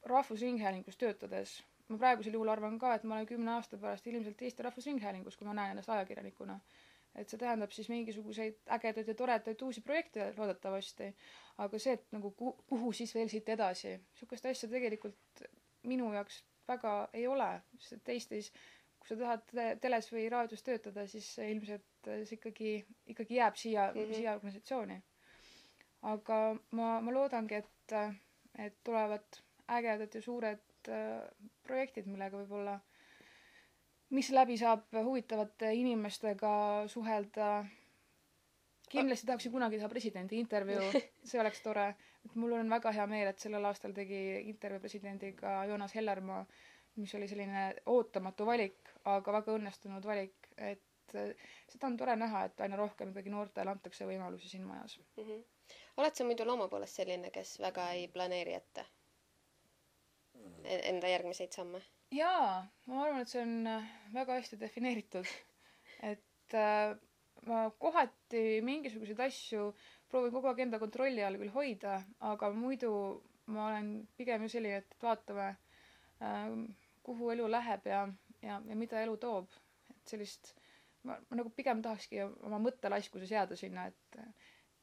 Rahvusringhäälingus 0.07 0.95
töötades 1.01 1.57
ma 1.89 1.97
praegusel 2.01 2.33
juhul 2.33 2.49
arvan 2.49 2.79
ka, 2.79 2.95
et 2.95 3.03
ma 3.03 3.15
olen 3.15 3.29
kümne 3.29 3.51
aasta 3.51 3.77
pärast 3.77 4.07
ilmselt 4.07 4.41
Eesti 4.41 4.63
Rahvusringhäälingus, 4.63 5.37
kui 5.37 5.47
ma 5.47 5.53
näen 5.53 5.75
ennast 5.75 5.89
ajakirjanikuna 5.89 6.59
et 7.15 7.31
see 7.31 7.39
tähendab 7.39 7.71
siis 7.71 7.87
mingisuguseid 7.91 8.57
ägedaid 8.77 9.07
ja 9.07 9.15
toredaid 9.15 9.61
uusi 9.63 9.81
projekte 9.81 10.33
loodetavasti. 10.37 11.13
aga 11.63 11.79
see, 11.79 11.93
et 11.95 12.11
nagu 12.11 12.31
kuhu, 12.31 12.51
kuhu 12.67 12.91
siis 12.91 13.13
veel 13.15 13.29
siit 13.31 13.49
edasi, 13.49 13.93
sihukest 14.19 14.49
asja 14.51 14.69
tegelikult 14.69 15.45
minu 15.87 16.11
jaoks 16.13 16.41
väga 16.67 16.95
ei 17.13 17.27
ole, 17.27 17.47
sest 17.79 17.93
et 17.99 18.11
Eestis, 18.15 18.51
kui 18.99 19.07
sa 19.07 19.17
tahad 19.21 19.79
teles 19.81 20.11
või 20.11 20.25
raadios 20.33 20.63
töötada, 20.65 21.05
siis 21.07 21.29
ilmselt 21.45 22.09
see 22.27 22.39
ikkagi, 22.39 22.75
ikkagi 23.13 23.39
jääb 23.39 23.59
siia 23.61 23.87
mm, 23.93 23.99
-hmm. 24.01 24.19
siia 24.19 24.35
organisatsiooni. 24.35 25.01
aga 26.01 26.39
ma, 26.71 26.89
ma 27.01 27.11
loodangi, 27.13 27.55
et, 27.55 27.93
et 28.65 28.75
tulevad 28.83 29.39
ägedad 29.77 30.15
ja 30.15 30.21
suured 30.21 30.74
äh, 30.91 31.47
projektid, 31.67 32.07
millega 32.11 32.37
võib-olla 32.37 32.75
äh, 32.79 32.95
mis 34.09 34.29
läbi 34.31 34.57
saab 34.57 34.93
huvitavate 35.03 35.73
inimestega 35.73 36.53
suhelda. 36.87 37.65
kindlasti 38.89 39.27
tahaksin 39.27 39.51
kunagi 39.51 39.79
teha 39.79 39.89
presidendi 39.89 40.39
intervjuu, 40.39 41.01
see 41.29 41.41
oleks 41.41 41.61
tore. 41.61 41.87
et 42.25 42.35
mul 42.35 42.53
on 42.53 42.69
väga 42.69 42.91
hea 42.91 43.05
meel, 43.07 43.27
et 43.27 43.39
sellel 43.39 43.65
aastal 43.65 43.93
tegi 43.93 44.21
intervjuu 44.49 44.81
presidendiga 44.81 45.55
Joonas 45.69 45.95
Hellermaa, 45.95 46.45
mis 46.95 47.15
oli 47.15 47.27
selline 47.27 47.65
ootamatu 47.85 48.45
valik, 48.45 48.93
aga 49.05 49.39
väga 49.39 49.57
õnnestunud 49.59 50.05
valik, 50.05 50.51
et 50.57 51.15
seda 51.69 51.87
on 51.87 51.97
tore 51.97 52.15
näha, 52.15 52.45
et 52.45 52.61
aina 52.65 52.77
rohkem 52.79 53.11
ikkagi 53.11 53.33
noortele 53.33 53.71
antakse 53.71 54.07
võimalusi 54.09 54.49
siin 54.49 54.63
majas 54.65 54.97
mm. 54.99 55.23
-hmm. 55.23 55.43
oled 55.97 56.15
sa 56.15 56.25
muidu 56.25 56.45
looma 56.45 56.67
poolest 56.67 57.01
selline, 57.01 57.31
kes 57.31 57.59
väga 57.61 57.91
ei 57.97 58.07
planeeri 58.07 58.53
ette 58.53 58.85
enda 60.63 61.09
järgmiseid 61.11 61.53
samme? 61.55 61.81
jaa, 62.15 62.65
ma 62.87 63.03
arvan, 63.03 63.21
et 63.23 63.31
see 63.31 63.41
on 63.41 63.67
äh, 63.69 63.91
väga 64.13 64.39
hästi 64.39 64.59
defineeritud. 64.61 65.29
et 66.11 66.55
äh, 66.57 66.95
ma 67.49 67.69
kohati 67.79 68.61
mingisuguseid 68.65 69.19
asju 69.27 69.69
proovin 70.09 70.33
kogu 70.33 70.49
aeg 70.49 70.63
enda 70.65 70.79
kontrolli 70.81 71.23
all 71.25 71.37
küll 71.41 71.53
hoida, 71.53 71.99
aga 72.31 72.51
muidu 72.55 72.91
ma 73.53 73.69
olen 73.69 73.89
pigem 74.17 74.45
ju 74.45 74.51
selline, 74.55 74.81
et 74.81 74.97
vaatame 75.01 75.47
äh,, 76.21 76.53
kuhu 77.05 77.29
elu 77.33 77.47
läheb 77.51 77.89
ja, 77.89 78.05
ja, 78.41 78.59
ja 78.69 78.77
mida 78.77 79.01
elu 79.01 79.17
toob. 79.21 79.49
et 79.93 80.13
sellist, 80.13 80.53
ma, 81.03 81.17
nagu 81.37 81.51
pigem 81.57 81.81
tahakski 81.85 82.21
oma 82.25 82.59
mõttelaiskuses 82.61 83.31
jääda 83.33 83.57
sinna, 83.59 83.87
et, 83.91 84.19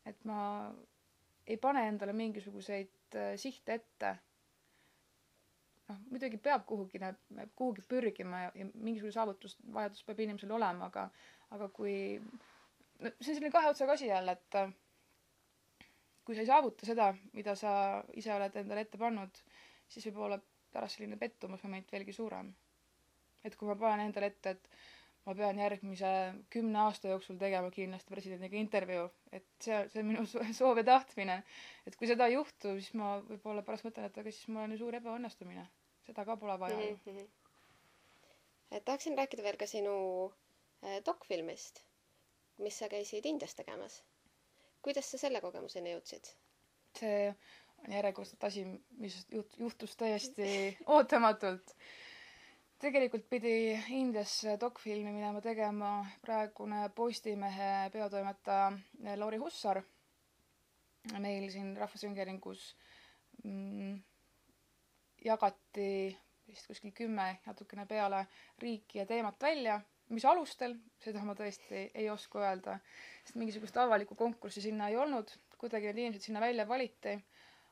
et 0.06 0.24
ma 0.28 0.42
ei 1.46 1.56
pane 1.58 1.86
endale 1.90 2.14
mingisuguseid 2.14 3.18
äh, 3.18 3.34
sihte 3.40 3.80
ette 3.80 4.16
noh, 5.90 5.98
muidugi 6.10 6.38
peab 6.42 6.64
kuhugi, 6.68 7.00
kuhugi 7.58 7.84
pürgima 7.88 8.44
ja, 8.46 8.52
ja 8.60 8.68
mingisugune 8.74 9.14
saavutusvajadus 9.16 10.04
peab 10.08 10.22
inimesel 10.24 10.54
olema, 10.58 10.88
aga, 10.90 11.08
aga 11.56 11.68
kui, 11.74 11.96
no 13.00 13.10
see 13.10 13.32
on 13.32 13.34
selline 13.34 13.52
kahe 13.54 13.72
otsaga 13.72 13.96
asi 13.98 14.10
jälle, 14.10 14.36
et 14.38 14.58
äh, 14.60 14.72
kui 16.24 16.36
sa 16.38 16.44
ei 16.44 16.50
saavuta 16.50 16.86
seda, 16.86 17.10
mida 17.36 17.54
sa 17.58 17.74
ise 18.18 18.34
oled 18.34 18.58
endale 18.62 18.86
ette 18.86 19.00
pannud, 19.00 19.42
siis 19.90 20.06
võib 20.08 20.22
olla 20.28 20.38
pärast 20.72 20.98
selline 20.98 21.18
pettumusmoment 21.20 21.90
veelgi 21.92 22.14
suurem. 22.16 22.52
et 23.42 23.56
kui 23.58 23.66
ma 23.66 23.74
panen 23.74 24.06
endale 24.06 24.28
ette, 24.30 24.50
et 24.54 24.68
ma 25.26 25.34
pean 25.38 25.58
järgmise 25.58 26.08
kümne 26.50 26.78
aasta 26.82 27.08
jooksul 27.12 27.36
tegema 27.38 27.70
kindlasti 27.70 28.10
presidendiga 28.10 28.56
intervjuu, 28.58 29.04
et 29.32 29.44
see, 29.62 29.76
see 29.92 30.02
on 30.02 30.08
minu 30.10 30.24
soov 30.58 30.80
ja 30.82 30.84
tahtmine. 30.88 31.36
et 31.86 31.96
kui 31.96 32.10
seda 32.10 32.26
ei 32.26 32.34
juhtu, 32.38 32.74
siis 32.80 32.90
ma 32.98 33.14
võib-olla 33.28 33.62
pärast 33.66 33.86
mõtlen, 33.86 34.08
et 34.10 34.18
aga 34.18 34.34
siis 34.34 34.48
mul 34.48 34.64
on 34.64 34.74
ju 34.74 34.80
suur 34.82 34.98
ebaõnnestumine 34.98 35.68
seda 36.06 36.24
ka 36.26 36.36
pole 36.36 36.58
vaja 36.60 36.76
mm 36.76 36.98
-hmm.. 37.06 37.28
et 38.70 38.84
tahaksin 38.84 39.18
rääkida 39.18 39.42
veel 39.42 39.56
ka 39.56 39.66
sinu 39.66 39.94
äh, 40.84 40.98
dokfilmist, 41.06 41.82
mis 42.58 42.78
sa 42.78 42.88
käisid 42.88 43.26
Indias 43.26 43.54
tegemas. 43.54 44.02
kuidas 44.82 45.10
sa 45.10 45.18
selle 45.18 45.40
kogemuseni 45.40 45.92
jõudsid? 45.94 46.32
see 46.98 47.34
on 47.86 47.92
järjekordselt 47.92 48.44
asi, 48.44 48.64
mis 48.98 49.26
juht-, 49.32 49.58
juhtus 49.58 49.96
täiesti 49.96 50.78
ootamatult. 50.86 51.74
Tegelikult 52.82 53.28
pidi 53.30 53.54
Indiasse 53.94 54.56
dokfilmi 54.60 55.12
minema 55.14 55.40
tegema 55.40 55.90
praegune 56.22 56.88
Postimehe 56.94 57.90
peatoimetaja 57.94 58.72
Lauri 59.16 59.38
Hussar 59.38 59.78
meil 61.18 61.46
siin 61.50 61.76
Rahvusringhäälingus 61.76 62.64
mm, 63.44 64.00
jagati 65.24 66.18
vist 66.48 66.66
kuskil 66.66 66.92
kümme 66.94 67.28
natukene 67.46 67.86
peale 67.86 68.26
riiki 68.58 68.98
ja 68.98 69.06
teemat 69.06 69.40
välja. 69.42 69.80
mis 70.12 70.24
alustel, 70.28 70.74
seda 71.00 71.22
ma 71.24 71.32
tõesti 71.32 71.86
ei 71.96 72.10
oska 72.12 72.42
öelda, 72.42 72.74
sest 73.24 73.36
mingisugust 73.40 73.76
avalikku 73.80 74.14
konkurssi 74.18 74.60
sinna 74.60 74.90
ei 74.90 74.96
olnud, 75.00 75.30
kuidagi 75.56 75.88
need 75.88 76.00
inimesed 76.02 76.26
sinna 76.26 76.40
välja 76.42 76.66
valiti, 76.68 77.14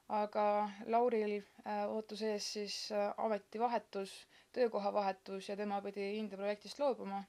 aga 0.09 0.45
Lauril 0.87 1.35
äh, 1.37 1.83
ootus 1.91 2.23
ees 2.25 2.47
siis 2.55 2.77
äh, 2.97 3.11
ametivahetus, 3.27 4.15
töökohavahetus 4.57 5.49
ja 5.49 5.57
tema 5.57 5.81
pidi 5.85 6.07
India 6.19 6.39
projektist 6.39 6.81
loobuma 6.83 7.21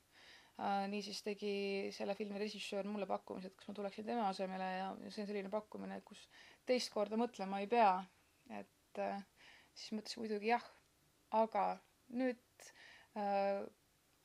äh,. 0.59 0.87
niisiis 0.91 1.23
tegi 1.25 1.53
selle 1.95 2.15
filmi 2.15 2.39
režissöör 2.39 2.87
mulle 2.87 3.07
pakkumise, 3.09 3.51
et 3.51 3.57
kas 3.57 3.69
ma 3.69 3.77
tuleksin 3.77 4.05
tema 4.05 4.27
asemele 4.29 4.69
ja, 4.77 4.89
see 5.09 5.23
on 5.23 5.29
selline 5.31 5.49
pakkumine, 5.53 6.01
kus 6.05 6.27
teist 6.65 6.93
korda 6.93 7.19
mõtlema 7.19 7.61
ei 7.61 7.69
pea. 7.71 7.93
et 8.59 8.99
äh, 8.99 9.21
siis 9.73 9.95
mõtlesin 9.95 10.23
muidugi 10.23 10.51
jah, 10.51 10.65
aga 11.37 11.65
nüüd 12.17 12.71
äh, 13.17 13.63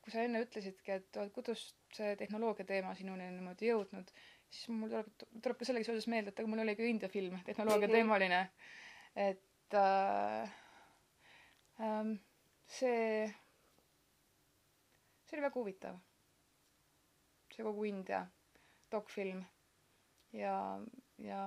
kui 0.07 0.13
sa 0.13 0.23
enne 0.23 0.39
ütlesidki, 0.45 1.01
et 1.01 1.17
kuidas 1.35 1.61
see 1.91 2.13
tehnoloogia 2.19 2.63
teema 2.67 2.93
sinuni 2.95 3.25
on 3.27 3.33
niimoodi 3.35 3.67
jõudnud, 3.67 4.11
siis 4.47 4.69
mul 4.71 4.91
tuleb, 4.91 5.09
tuleb 5.43 5.59
ka 5.59 5.67
sellega 5.67 5.87
seoses 5.89 6.07
meelde, 6.11 6.31
et 6.31 6.39
aga 6.39 6.47
mul 6.47 6.63
oli 6.63 6.75
ka 6.79 6.85
India 6.87 7.09
film, 7.11 7.35
tehnoloogia 7.47 7.89
teemaline. 7.91 8.39
et 9.17 9.75
äh, 9.75 10.55
ähm, 11.83 12.13
see, 12.67 13.25
see 15.25 15.37
oli 15.37 15.45
väga 15.47 15.59
huvitav. 15.59 15.97
see 17.55 17.65
kogu 17.65 17.87
India 17.89 18.21
dokfilm 18.93 19.39
ja, 20.37 20.53
ja 21.17 21.39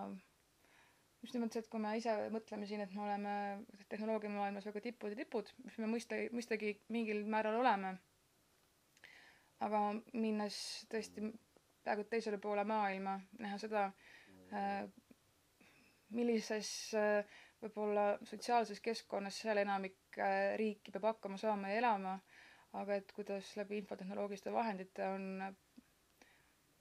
just 1.23 1.35
nimelt 1.37 1.53
see, 1.55 1.63
et 1.63 1.69
kui 1.71 1.81
me 1.81 1.93
ise 2.01 2.15
mõtleme 2.35 2.67
siin, 2.67 2.83
et 2.83 2.95
me 2.97 3.05
oleme 3.07 3.35
tehnoloogiamaailmas 3.93 4.67
väga 4.67 4.83
tipud 4.89 5.15
ja 5.15 5.21
tipud, 5.23 5.53
mis 5.65 5.79
me 5.79 5.87
mõista, 5.93 6.19
mõistagi 6.35 6.75
mingil 6.91 7.23
määral 7.31 7.61
oleme 7.63 7.95
aga 9.65 9.81
minnes 10.17 10.57
tõesti 10.93 11.29
peaaegu 11.85 12.05
teisele 12.13 12.39
poole 12.41 12.65
maailma, 12.69 13.19
näha 13.41 13.59
seda, 13.61 13.83
äh, 14.57 14.85
millises 16.17 16.71
äh, 16.97 17.39
võib-olla 17.61 18.07
sotsiaalses 18.29 18.81
keskkonnas 18.85 19.37
seal 19.43 19.61
enamik 19.63 20.10
riiki 20.61 20.93
peab 20.95 21.05
hakkama 21.11 21.39
saama 21.41 21.71
ja 21.73 21.81
elama, 21.83 22.15
aga 22.81 22.97
et 23.01 23.13
kuidas 23.17 23.51
läbi 23.59 23.79
infotehnoloogiliste 23.83 24.53
vahendite 24.53 25.07
on 25.09 25.27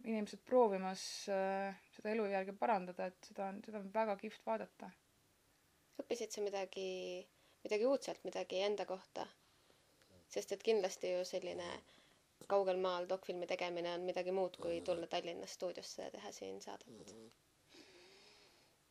inimesed 0.05 0.41
proovimas 0.47 1.01
seda 1.27 2.13
elujärge 2.13 2.53
parandada, 2.59 3.09
et 3.11 3.29
seda 3.31 3.49
on, 3.51 3.61
seda 3.65 3.81
on 3.83 3.91
väga 3.93 4.15
kihvt 4.21 4.45
vaadata. 4.47 4.89
õppisid 6.01 6.31
sa 6.31 6.41
midagi, 6.45 6.87
midagi 7.65 7.85
uudset, 7.89 8.23
midagi 8.23 8.61
enda 8.65 8.85
kohta? 8.85 9.27
sest 10.29 10.51
et 10.53 10.61
kindlasti 10.63 11.09
ju 11.15 11.23
selline 11.25 11.65
äh, 11.73 11.99
kaugel 12.47 12.77
maal 12.81 13.07
dokfilmi 13.09 13.47
tegemine 13.49 13.91
on 13.93 14.05
midagi 14.07 14.31
muud 14.35 14.55
kui 14.63 14.81
tulla 14.85 15.07
Tallinna 15.07 15.47
stuudiosse 15.47 16.03
ja 16.05 16.11
teha 16.15 16.31
siin 16.31 16.61
saadet 16.61 17.11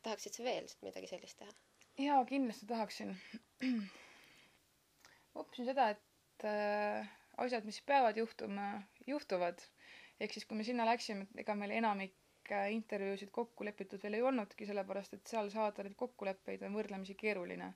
tahaksid 0.03 0.37
sa 0.37 0.43
veel 0.43 0.67
midagi 0.85 1.09
sellist 1.11 1.39
teha? 1.41 1.55
jaa, 2.05 2.19
kindlasti 2.25 2.67
tahaksin. 2.69 3.15
Ma 5.39 5.45
õppisin 5.45 5.69
seda, 5.71 5.89
et 5.95 6.47
äh, 6.47 7.11
asjad, 7.39 7.63
mis 7.67 7.79
peavad 7.87 8.17
juhtuma, 8.19 8.81
juhtuvad. 9.07 9.61
ehk 10.19 10.35
siis, 10.35 10.45
kui 10.45 10.57
me 10.59 10.65
sinna 10.67 10.83
läksime, 10.83 11.29
ega 11.39 11.55
meil 11.55 11.71
enamik 11.77 12.51
äh, 12.51 12.67
intervjuusid 12.75 13.31
kokku 13.31 13.63
lepitud 13.63 14.03
veel 14.03 14.19
ei 14.19 14.25
olnudki, 14.25 14.67
sellepärast 14.67 15.15
et 15.15 15.31
seal 15.31 15.47
saada 15.53 15.85
neid 15.85 15.95
kokkuleppeid 15.95 16.65
on 16.67 16.75
võrdlemisi 16.75 17.15
keeruline. 17.15 17.73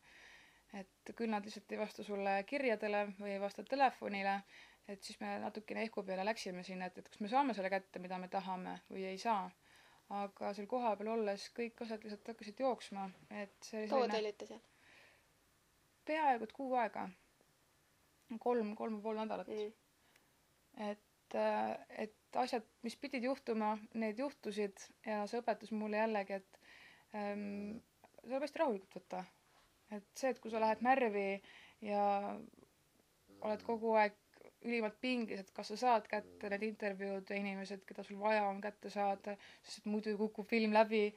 et 0.73 1.11
küll 1.15 1.29
nad 1.29 1.45
lihtsalt 1.45 1.71
ei 1.71 1.77
vasta 1.77 2.03
sulle 2.03 2.31
kirjadele 2.49 3.05
või 3.19 3.35
ei 3.35 3.41
vasta 3.41 3.63
telefonile 3.63 4.39
et 4.87 5.03
siis 5.03 5.19
me 5.21 5.37
natukene 5.39 5.85
ehku 5.85 6.03
peale 6.03 6.25
läksime 6.25 6.63
sinna, 6.67 6.89
et, 6.89 6.97
et 6.97 7.09
kas 7.09 7.21
me 7.23 7.29
saame 7.31 7.53
selle 7.55 7.69
kätte, 7.71 8.01
mida 8.03 8.17
me 8.19 8.27
tahame 8.27 8.79
või 8.89 9.05
ei 9.11 9.19
saa. 9.21 9.51
aga 10.13 10.51
seal 10.53 10.67
kohapeal 10.67 11.13
olles 11.13 11.45
kõik 11.57 11.79
asjad 11.85 12.03
lihtsalt 12.03 12.33
hakkasid 12.33 12.59
jooksma, 12.59 13.07
et 13.43 13.55
see 13.63 13.87
kaua 13.87 14.09
te 14.11 14.19
olite 14.19 14.49
seal? 14.49 14.63
peaaegu 16.05 16.49
et 16.49 16.55
kuu 16.57 16.75
aega. 16.75 17.07
Kolm, 18.39 18.73
kolm 18.75 18.97
ja 18.99 19.03
pool 19.05 19.19
nädalat 19.21 19.47
mm.. 19.47 19.73
et, 20.89 21.35
äh, 21.35 21.77
et 22.05 22.39
asjad, 22.43 22.65
mis 22.85 22.95
pidid 22.97 23.23
juhtuma, 23.27 23.75
need 23.93 24.19
juhtusid 24.19 24.79
ja 25.05 25.23
see 25.29 25.41
õpetas 25.43 25.71
mulle 25.75 25.99
jällegi, 26.01 26.39
et 26.41 26.59
ähm, 27.17 27.77
tuleb 28.23 28.45
hästi 28.47 28.61
rahulikult 28.63 28.97
võtta. 28.99 29.23
et 29.93 30.07
see, 30.17 30.31
et 30.33 30.39
kui 30.41 30.51
sa 30.51 30.61
lähed 30.63 30.81
närvi 30.81 31.27
ja 31.85 32.03
oled 33.43 33.63
kogu 33.67 33.93
aeg 33.99 34.15
ülimalt 34.63 34.95
pingis, 35.03 35.41
et 35.43 35.49
kas 35.55 35.69
sa 35.73 35.77
saad 35.79 36.05
kätte 36.09 36.49
need 36.53 36.63
intervjuud 36.69 37.29
ja 37.29 37.37
inimesed, 37.39 37.83
keda 37.87 38.05
sul 38.07 38.19
vaja 38.21 38.45
on 38.47 38.61
kätte 38.63 38.89
saada, 38.93 39.35
sest 39.65 39.87
muidu 39.91 40.15
kukub 40.19 40.47
film 40.49 40.73
läbi. 40.75 41.09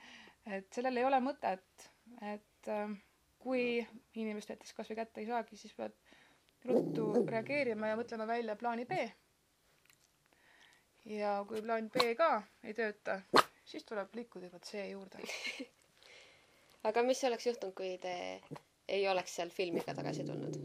et 0.47 0.67
sellel 0.75 1.01
ei 1.01 1.05
ole 1.05 1.19
mõtet, 1.23 1.87
et 2.35 2.69
äh, 2.71 2.91
kui 3.43 3.63
inimest 4.15 4.51
näiteks 4.53 4.75
kasvõi 4.77 4.99
kätte 5.01 5.23
ei 5.23 5.27
saagi, 5.31 5.57
siis 5.59 5.75
pead 5.75 5.95
ruttu 6.69 7.07
reageerima 7.29 7.93
ja 7.93 7.99
mõtlema 8.01 8.27
välja 8.29 8.57
plaani 8.57 8.85
B. 8.85 9.01
ja 11.17 11.39
kui 11.49 11.63
plaan 11.63 11.91
B 11.91 12.13
ka 12.19 12.31
ei 12.65 12.75
tööta, 12.75 13.21
siis 13.65 13.85
tuleb 13.85 14.15
liikuda 14.15 14.51
juba 14.51 14.59
C 14.59 14.89
juurde 14.91 15.23
aga 16.89 17.03
mis 17.03 17.25
oleks 17.25 17.47
juhtunud, 17.47 17.75
kui 17.79 17.97
te 18.03 18.17
ei 18.89 19.09
oleks 19.11 19.35
seal 19.39 19.51
filmiga 19.51 19.95
tagasi 19.95 20.25
tulnud? 20.27 20.59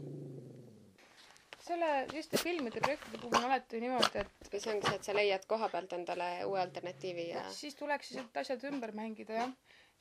selle, 1.62 1.88
selliste 2.10 2.38
filmide 2.42 2.80
projektide 2.82 3.20
puhul 3.22 3.38
on 3.38 3.46
alati 3.48 3.80
niimoodi, 3.82 4.22
et 4.24 4.48
või 4.52 4.60
see 4.62 4.72
ongi 4.72 4.88
see, 4.88 4.96
et 4.98 5.06
sa 5.08 5.14
leiad 5.14 5.44
koha 5.50 5.68
pealt 5.72 5.92
endale 5.96 6.28
uue 6.48 6.58
alternatiivi 6.62 7.28
ja 7.28 7.44
siis 7.54 7.76
tuleks 7.78 8.10
need 8.16 8.40
asjad 8.42 8.64
ümber 8.70 8.94
mängida 8.98 9.36
jah, 9.38 9.52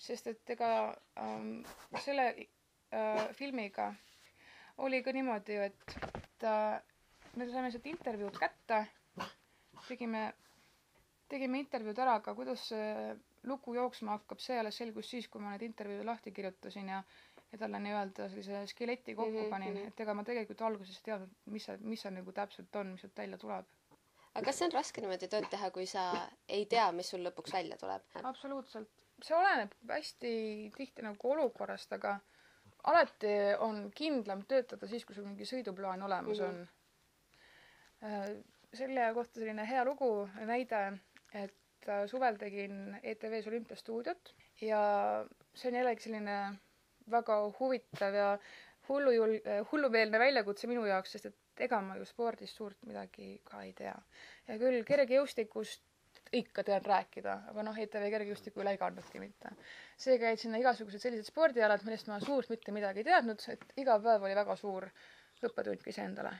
sest 0.01 0.31
et 0.31 0.53
ega 0.55 0.71
ähm, 1.21 1.61
selle 2.05 2.25
äh, 2.33 3.27
filmiga 3.37 3.91
oli 4.85 5.01
ka 5.05 5.13
niimoodi 5.15 5.57
ju, 5.57 5.65
et, 5.69 5.97
et 6.21 6.47
äh, 6.49 6.77
me 7.37 7.47
saime 7.51 7.71
sealt 7.71 7.89
intervjuud 7.91 8.37
kätte, 8.39 8.79
tegime, 9.87 10.23
tegime 11.31 11.61
intervjuud 11.63 11.99
ära, 12.01 12.17
aga 12.21 12.33
kuidas 12.37 12.67
see 12.71 13.13
lugu 13.49 13.75
jooksma 13.77 14.17
hakkab, 14.17 14.41
see 14.43 14.57
alles 14.61 14.77
selgus 14.81 15.09
siis, 15.13 15.27
kui 15.31 15.41
ma 15.41 15.53
need 15.53 15.67
intervjuud 15.69 16.05
lahti 16.05 16.33
kirjutasin 16.35 16.89
ja 16.93 17.03
ja 17.51 17.57
talle 17.59 17.79
nii-öelda 17.83 18.29
sellise 18.29 18.67
skeleti 18.67 19.15
kokku 19.15 19.31
mm 19.31 19.45
-hmm. 19.45 19.49
panin, 19.49 19.73
mhm. 19.73 19.87
et 19.87 19.99
ega 19.99 20.13
ma 20.13 20.23
tegelikult 20.23 20.61
alguses 20.61 20.97
ei 20.97 21.03
teadnud, 21.03 21.31
mis 21.45 21.65
see, 21.65 21.77
mis 21.77 22.01
see 22.01 22.11
nagu 22.11 22.31
täpselt 22.31 22.75
on, 22.75 22.87
mis 22.87 23.01
sealt 23.01 23.17
välja 23.17 23.37
tuleb. 23.37 23.65
aga 24.33 24.45
kas 24.45 24.59
see 24.59 24.67
on 24.67 24.71
raske 24.77 25.01
niimoodi 25.01 25.27
tööd 25.33 25.47
teha, 25.51 25.71
kui 25.77 25.85
sa 25.85 26.05
ei 26.47 26.65
tea, 26.65 26.91
mis 26.91 27.09
sul 27.09 27.27
lõpuks 27.27 27.53
välja 27.53 27.77
tuleb? 27.77 28.05
absoluutselt. 28.23 28.89
see 29.23 29.37
oleneb 29.37 29.73
hästi 29.89 30.31
tihti 30.77 31.01
nagu 31.01 31.31
olukorrast, 31.31 31.93
aga 31.93 32.19
alati 32.83 33.33
on 33.59 33.83
kindlam 33.95 34.45
töötada 34.49 34.87
siis, 34.87 35.05
kui 35.05 35.15
sul 35.15 35.27
mingi 35.27 35.45
sõiduplaan 35.45 36.01
olemas 36.07 36.39
mm 36.39 36.45
-hmm. 36.45 36.67
on. 38.01 38.43
selle 38.73 39.13
kohta 39.13 39.39
selline 39.39 39.67
hea 39.67 39.85
lugu, 39.85 40.29
näide, 40.45 40.97
et 41.33 41.87
äh, 41.87 42.05
suvel 42.07 42.37
tegin 42.37 42.99
ETV-s 43.03 43.47
olümpiastuudiot 43.47 44.33
ja 44.61 44.81
see 45.53 45.69
on 45.71 45.77
jällegi 45.77 46.03
selline 46.03 46.37
väga 47.11 47.37
huvitav 47.59 48.13
ja 48.13 48.39
hullujul-, 48.89 49.41
hullumeelne 49.71 50.19
väljakutse 50.19 50.67
minu 50.67 50.85
jaoks, 50.85 51.11
sest 51.11 51.25
et 51.25 51.65
ega 51.67 51.81
ma 51.81 51.97
ju 51.99 52.05
spordist 52.05 52.57
suurt 52.57 52.77
midagi 52.87 53.41
ka 53.43 53.61
ei 53.63 53.73
tea. 53.77 53.95
ja 54.47 54.57
küll 54.57 54.83
kergejõustikust 54.87 55.83
ikka 56.31 56.63
tean 56.63 56.83
rääkida, 56.85 57.33
aga 57.51 57.63
noh, 57.67 57.77
ETV 57.83 58.05
kergejõustiku 58.13 58.63
üle 58.63 58.75
ei 58.75 58.79
kannudki 58.79 59.19
mitte. 59.19 59.51
seega 59.99 60.31
jäid 60.31 60.39
sinna 60.39 60.61
igasugused 60.61 61.03
sellised 61.03 61.27
spordialad, 61.27 61.83
millest 61.87 62.07
ma 62.07 62.19
suurt 62.23 62.49
mitte 62.49 62.71
midagi 62.71 63.03
ei 63.03 63.09
teadnud, 63.09 63.43
et 63.51 63.65
iga 63.83 63.97
päev 63.99 64.23
oli 64.27 64.37
väga 64.37 64.55
suur 64.55 64.87
õppetund 65.43 65.87
iseendale. 65.91 66.31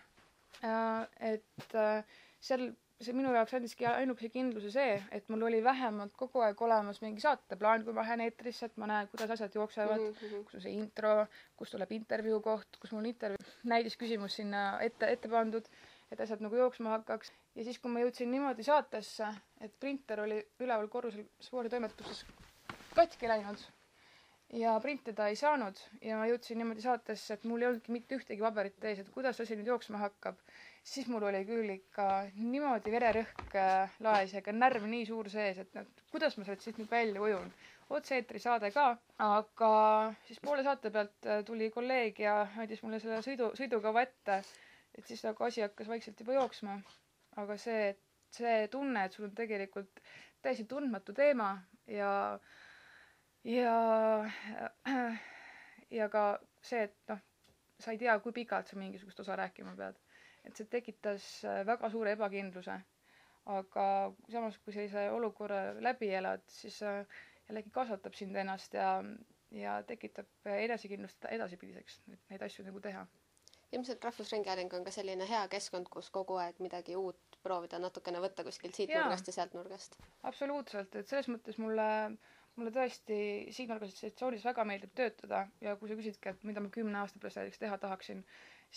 et 1.32 1.76
äh, 1.76 2.04
seal 2.40 2.72
see 3.02 3.16
minu 3.18 3.32
jaoks 3.34 3.54
andiski 3.58 3.86
ainukese 3.90 4.30
kindluse 4.34 4.72
see, 4.74 4.98
et 5.16 5.30
mul 5.34 5.48
oli 5.48 5.62
vähemalt 5.66 6.14
kogu 6.18 6.44
aeg 6.46 6.60
olemas 6.62 7.02
mingi 7.02 7.24
saateplaan, 7.24 7.86
kui 7.86 7.96
ma 7.98 8.04
lähen 8.06 8.22
eetrisse, 8.28 8.70
et 8.70 8.78
ma 8.82 8.90
näen, 8.92 9.10
kuidas 9.12 9.34
asjad 9.36 9.56
jooksevad 9.58 10.04
mm, 10.04 10.14
-hmm. 10.20 10.44
kus 10.46 10.60
on 10.60 10.66
see 10.66 10.76
intro, 10.78 11.16
kus 11.58 11.74
tuleb 11.74 11.96
intervjuu 11.98 12.42
koht, 12.46 12.78
kus 12.82 12.94
mul 12.94 13.02
on 13.02 13.10
intervjuu 13.14 13.56
näidisküsimus 13.74 14.38
sinna 14.42 14.64
ette, 14.88 15.10
ette 15.16 15.32
pandud, 15.32 15.68
et 16.12 16.22
asjad 16.26 16.42
nagu 16.46 16.56
jooksma 16.60 16.94
hakkaks. 16.98 17.32
ja 17.56 17.64
siis, 17.68 17.80
kui 17.80 17.92
ma 17.92 18.04
jõudsin 18.04 18.32
niimoodi 18.32 18.64
saatesse, 18.68 19.28
et 19.62 19.76
printer 19.80 20.24
oli 20.26 20.40
üleval 20.60 20.88
korrusel 20.88 21.28
sporditoimetuses 21.48 22.26
katki 22.96 23.28
läinud 23.32 23.62
ja 24.62 24.74
printida 24.84 25.28
ei 25.32 25.36
saanud 25.40 25.80
ja 26.02 26.18
ma 26.20 26.28
jõudsin 26.28 26.60
niimoodi 26.60 26.84
saatesse, 26.84 27.34
et 27.38 27.44
mul 27.48 27.62
ei 27.64 27.70
olnudki 27.72 27.96
mitte 27.96 28.18
ühtegi 28.20 28.44
paberit 28.44 28.84
ees, 28.92 29.00
et 29.06 29.14
kuidas 29.16 29.40
asi 29.40 29.56
nüüd 29.56 29.72
jooksma 29.74 30.02
hakkab 30.04 30.40
siis 30.90 31.08
mul 31.12 31.24
oli 31.30 31.40
küll 31.46 31.70
ikka 31.76 32.06
niimoodi 32.38 32.92
vererõhk 32.94 33.56
äh, 33.60 33.92
laes 34.06 34.32
ja 34.34 34.42
ka 34.46 34.54
närv 34.56 34.88
nii 34.90 35.06
suur 35.10 35.30
sees, 35.30 35.60
et 35.62 35.76
noh, 35.78 35.86
kuidas 36.14 36.38
ma 36.40 36.46
sealt 36.48 36.64
siis 36.66 36.78
nüüd 36.80 36.90
välja 36.92 37.22
ujun. 37.22 37.52
otse-eetri 37.92 38.40
saade 38.40 38.70
ka, 38.72 38.86
aga 39.26 39.70
siis 40.28 40.40
poole 40.40 40.64
saate 40.64 40.92
pealt 40.96 41.28
äh, 41.28 41.42
tuli 41.46 41.68
kolleeg 41.76 42.20
ja 42.24 42.36
andis 42.64 42.82
mulle 42.86 43.00
selle 43.04 43.20
sõidu, 43.26 43.52
sõidukava 43.60 44.06
ette. 44.08 44.40
Et 44.98 45.08
siis 45.08 45.24
nagu 45.26 45.44
asi 45.46 45.62
hakkas 45.66 45.88
vaikselt 45.92 46.20
juba 46.20 46.34
jooksma. 46.38 46.78
aga 47.42 47.56
see, 47.58 47.92
see 48.36 48.68
tunne, 48.72 49.06
et 49.08 49.14
sul 49.16 49.28
on 49.30 49.36
tegelikult 49.36 50.02
täiesti 50.44 50.66
tundmatu 50.68 51.14
teema 51.16 51.52
ja, 51.88 52.12
ja, 53.48 53.76
ja 56.00 56.10
ka 56.16 56.24
see, 56.62 56.84
et 56.90 56.98
noh, 57.14 57.22
sa 57.82 57.94
ei 57.96 58.02
tea, 58.02 58.18
kui 58.24 58.36
pikalt 58.36 58.68
sa 58.70 58.80
mingisugust 58.80 59.24
osa 59.24 59.36
rääkima 59.40 59.76
pead. 59.80 60.00
et 60.44 60.58
see 60.58 60.68
tekitas 60.76 61.28
väga 61.72 61.90
suure 61.94 62.16
ebakindluse. 62.18 62.76
aga 63.56 63.86
samas, 64.30 64.58
kui 64.62 64.74
sellise 64.76 65.08
olukorra 65.16 65.62
läbi 65.82 66.12
elad, 66.20 66.44
siis 66.52 66.82
jällegi 66.84 67.72
kasvatab 67.74 68.14
sind 68.20 68.36
ennast 68.38 68.74
ja, 68.78 68.92
ja 69.56 69.80
tekitab 69.88 70.52
enesekindlust 70.58 71.26
edaspidiseks, 71.32 72.02
et 72.14 72.30
neid 72.30 72.46
asju 72.50 72.68
nagu 72.68 72.80
teha 72.84 73.08
ilmselt 73.72 74.04
Rahvusringhääling 74.04 74.74
on 74.74 74.84
ka 74.84 74.92
selline 74.92 75.28
hea 75.30 75.42
keskkond, 75.52 75.88
kus 75.94 76.10
kogu 76.14 76.36
aeg 76.44 76.60
midagi 76.64 76.96
uut 77.00 77.38
proovida, 77.44 77.80
natukene 77.80 78.20
võtta 78.24 78.44
kuskilt 78.48 78.76
siit 78.78 78.92
Jaa. 78.92 79.04
nurgast 79.06 79.30
ja 79.32 79.36
sealt 79.38 79.54
nurgast. 79.58 79.96
absoluutselt, 80.30 80.96
et 80.96 81.08
selles 81.08 81.30
mõttes 81.32 81.58
mulle, 81.62 81.88
mulle 82.56 82.74
tõesti 82.76 83.20
siin 83.56 83.72
organisatsioonis 83.72 84.46
väga 84.46 84.66
meeldib 84.68 84.94
töötada 84.96 85.46
ja 85.62 85.76
kui 85.80 85.90
sa 85.90 85.98
küsidki, 86.00 86.34
et 86.36 86.44
mida 86.48 86.64
ma 86.64 86.74
kümne 86.74 87.00
aasta 87.02 87.20
pärast 87.24 87.42
näiteks 87.42 87.64
teha 87.64 87.80
tahaksin, 87.86 88.26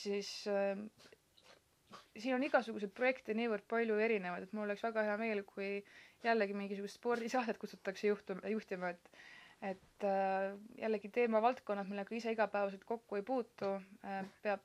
siis 0.04 0.30
äh, 0.50 0.78
siin 2.18 2.34
on 2.38 2.46
igasuguseid 2.46 2.94
projekte 2.94 3.34
niivõrd 3.36 3.66
palju 3.70 3.98
erinevaid, 4.06 4.46
et 4.46 4.52
mul 4.56 4.68
oleks 4.68 4.82
väga 4.86 5.04
hea 5.08 5.16
meel, 5.20 5.42
kui 5.48 5.70
jällegi 6.24 6.56
mingisugust 6.56 7.00
spordisaadet 7.00 7.58
kutsutakse 7.60 8.08
juhtum-, 8.08 8.42
juhtima, 8.50 8.94
et 8.94 9.10
et 9.64 10.04
äh, 10.04 10.54
jällegi 10.80 11.08
teemavaldkonnad, 11.14 11.88
millega 11.88 12.16
ise 12.16 12.32
igapäevaselt 12.34 12.84
kokku 12.84 13.16
ei 13.16 13.22
puutu 13.22 13.70
äh,, 14.04 14.24
peab 14.42 14.64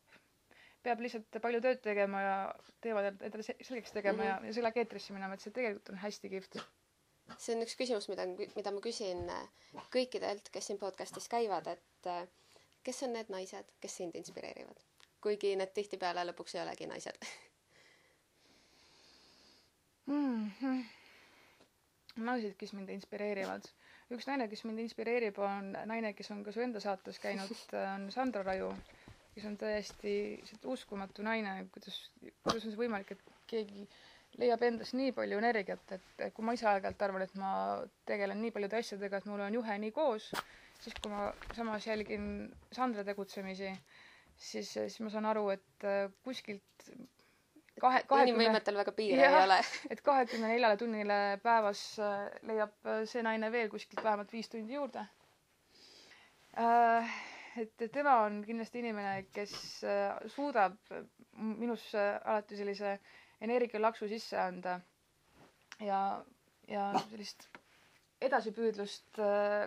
peab 0.84 1.02
lihtsalt 1.04 1.40
palju 1.44 1.62
tööd 1.64 1.82
tegema 1.84 2.22
ja 2.24 2.36
teevad 2.84 3.10
endale 3.12 3.44
selgeks 3.44 3.92
tegema 3.96 4.18
mm 4.24 4.28
-hmm. 4.28 4.44
ja, 4.46 4.52
ja 4.52 4.54
sellega 4.58 4.80
eetrisse 4.80 5.14
minema, 5.14 5.34
et 5.36 5.44
see 5.44 5.56
tegelikult 5.56 5.90
on 5.94 6.04
hästi 6.04 6.30
kihvt. 6.36 6.60
see 7.38 7.56
on 7.56 7.64
üks 7.64 7.76
küsimus, 7.80 8.10
mida, 8.10 8.26
mida 8.56 8.72
ma 8.72 8.82
küsin 8.84 9.26
äh, 9.30 9.50
kõikidelt, 9.96 10.52
kes 10.52 10.68
siin 10.68 10.80
podcast'is 10.80 11.30
käivad, 11.30 11.68
et 11.68 12.14
kes 12.84 13.04
on 13.04 13.14
need 13.14 13.30
naised, 13.30 13.76
kes 13.82 13.98
sind 14.02 14.16
inspireerivad? 14.16 14.88
kuigi 15.22 15.56
need 15.60 15.74
tihtipeale 15.76 16.24
lõpuks 16.30 16.56
ei 16.56 16.62
olegi 16.64 16.88
naised 16.88 17.18
mm. 20.06 20.52
-hmm. 20.62 20.84
Naised, 22.26 22.56
kes 22.60 22.74
mind 22.78 22.90
inspireerivad. 22.96 23.68
üks 24.16 24.26
naine, 24.28 24.48
kes 24.50 24.64
mind 24.66 24.82
inspireerib, 24.86 25.38
on 25.46 25.72
naine, 25.92 26.14
kes 26.18 26.32
on 26.34 26.44
ka 26.44 26.52
su 26.56 26.62
enda 26.66 26.82
saates 26.84 27.20
käinud, 27.22 27.54
on 27.96 28.10
Sandra 28.14 28.44
Raju 28.48 28.72
kes 29.40 29.46
on 29.48 29.58
täiesti 29.58 30.14
uskumatu 30.68 31.24
naine, 31.24 31.52
kuidas, 31.74 31.98
kuidas 32.44 32.66
on 32.66 32.74
see 32.74 32.80
võimalik, 32.80 33.14
et 33.16 33.22
keegi 33.48 33.86
leiab 34.42 34.64
endas 34.68 34.92
nii 34.98 35.14
palju 35.16 35.40
energiat, 35.40 35.94
et 35.96 36.24
kui 36.36 36.46
ma 36.46 36.56
ise 36.58 36.68
aeg-ajalt 36.70 37.06
arvan, 37.08 37.24
et 37.26 37.36
ma 37.40 37.52
tegelen 38.10 38.42
nii 38.44 38.52
paljude 38.56 38.80
asjadega, 38.82 39.22
et 39.22 39.30
mul 39.30 39.44
on 39.46 39.56
juhe 39.60 39.78
nii 39.86 39.94
koos, 39.96 40.28
siis 40.84 40.98
kui 41.00 41.14
ma 41.14 41.30
samas 41.56 41.88
jälgin 41.88 42.26
Sandra 42.76 43.06
tegutsemisi, 43.08 43.72
siis, 44.50 44.74
siis 44.76 45.00
ma 45.06 45.14
saan 45.14 45.30
aru, 45.32 45.48
et 45.56 45.88
äh, 45.88 46.12
kuskilt 46.28 46.90
kahe, 47.82 48.02
kahekümne 48.10 48.44
inimvõimetel 48.44 48.78
väga 48.80 48.94
piire 48.98 49.22
jah, 49.24 49.36
ei 49.40 49.46
ole. 49.48 49.58
et 49.94 50.02
kahekümne 50.06 50.50
neljale 50.54 50.78
tunnile 50.82 51.18
päevas 51.44 51.82
äh, 52.04 52.26
leiab 52.50 52.74
äh, 52.90 53.02
see 53.10 53.24
naine 53.26 53.50
veel 53.54 53.70
kuskilt 53.72 54.04
vähemalt 54.06 54.34
viis 54.36 54.50
tundi 54.52 54.76
juurde. 54.78 55.06
Äh, 56.60 57.14
et 57.64 57.86
tema 57.96 58.18
on 58.26 58.42
kindlasti 58.46 58.80
inimene, 58.84 59.26
kes 59.36 59.54
suudab 60.36 60.76
minusse 61.40 62.04
alati 62.24 62.58
sellise 62.60 62.94
energialaksu 63.44 64.08
sisse 64.12 64.38
anda 64.40 64.78
ja, 65.84 66.00
ja 66.70 66.86
sellist 67.10 67.48
edasipüüdlust 68.22 69.20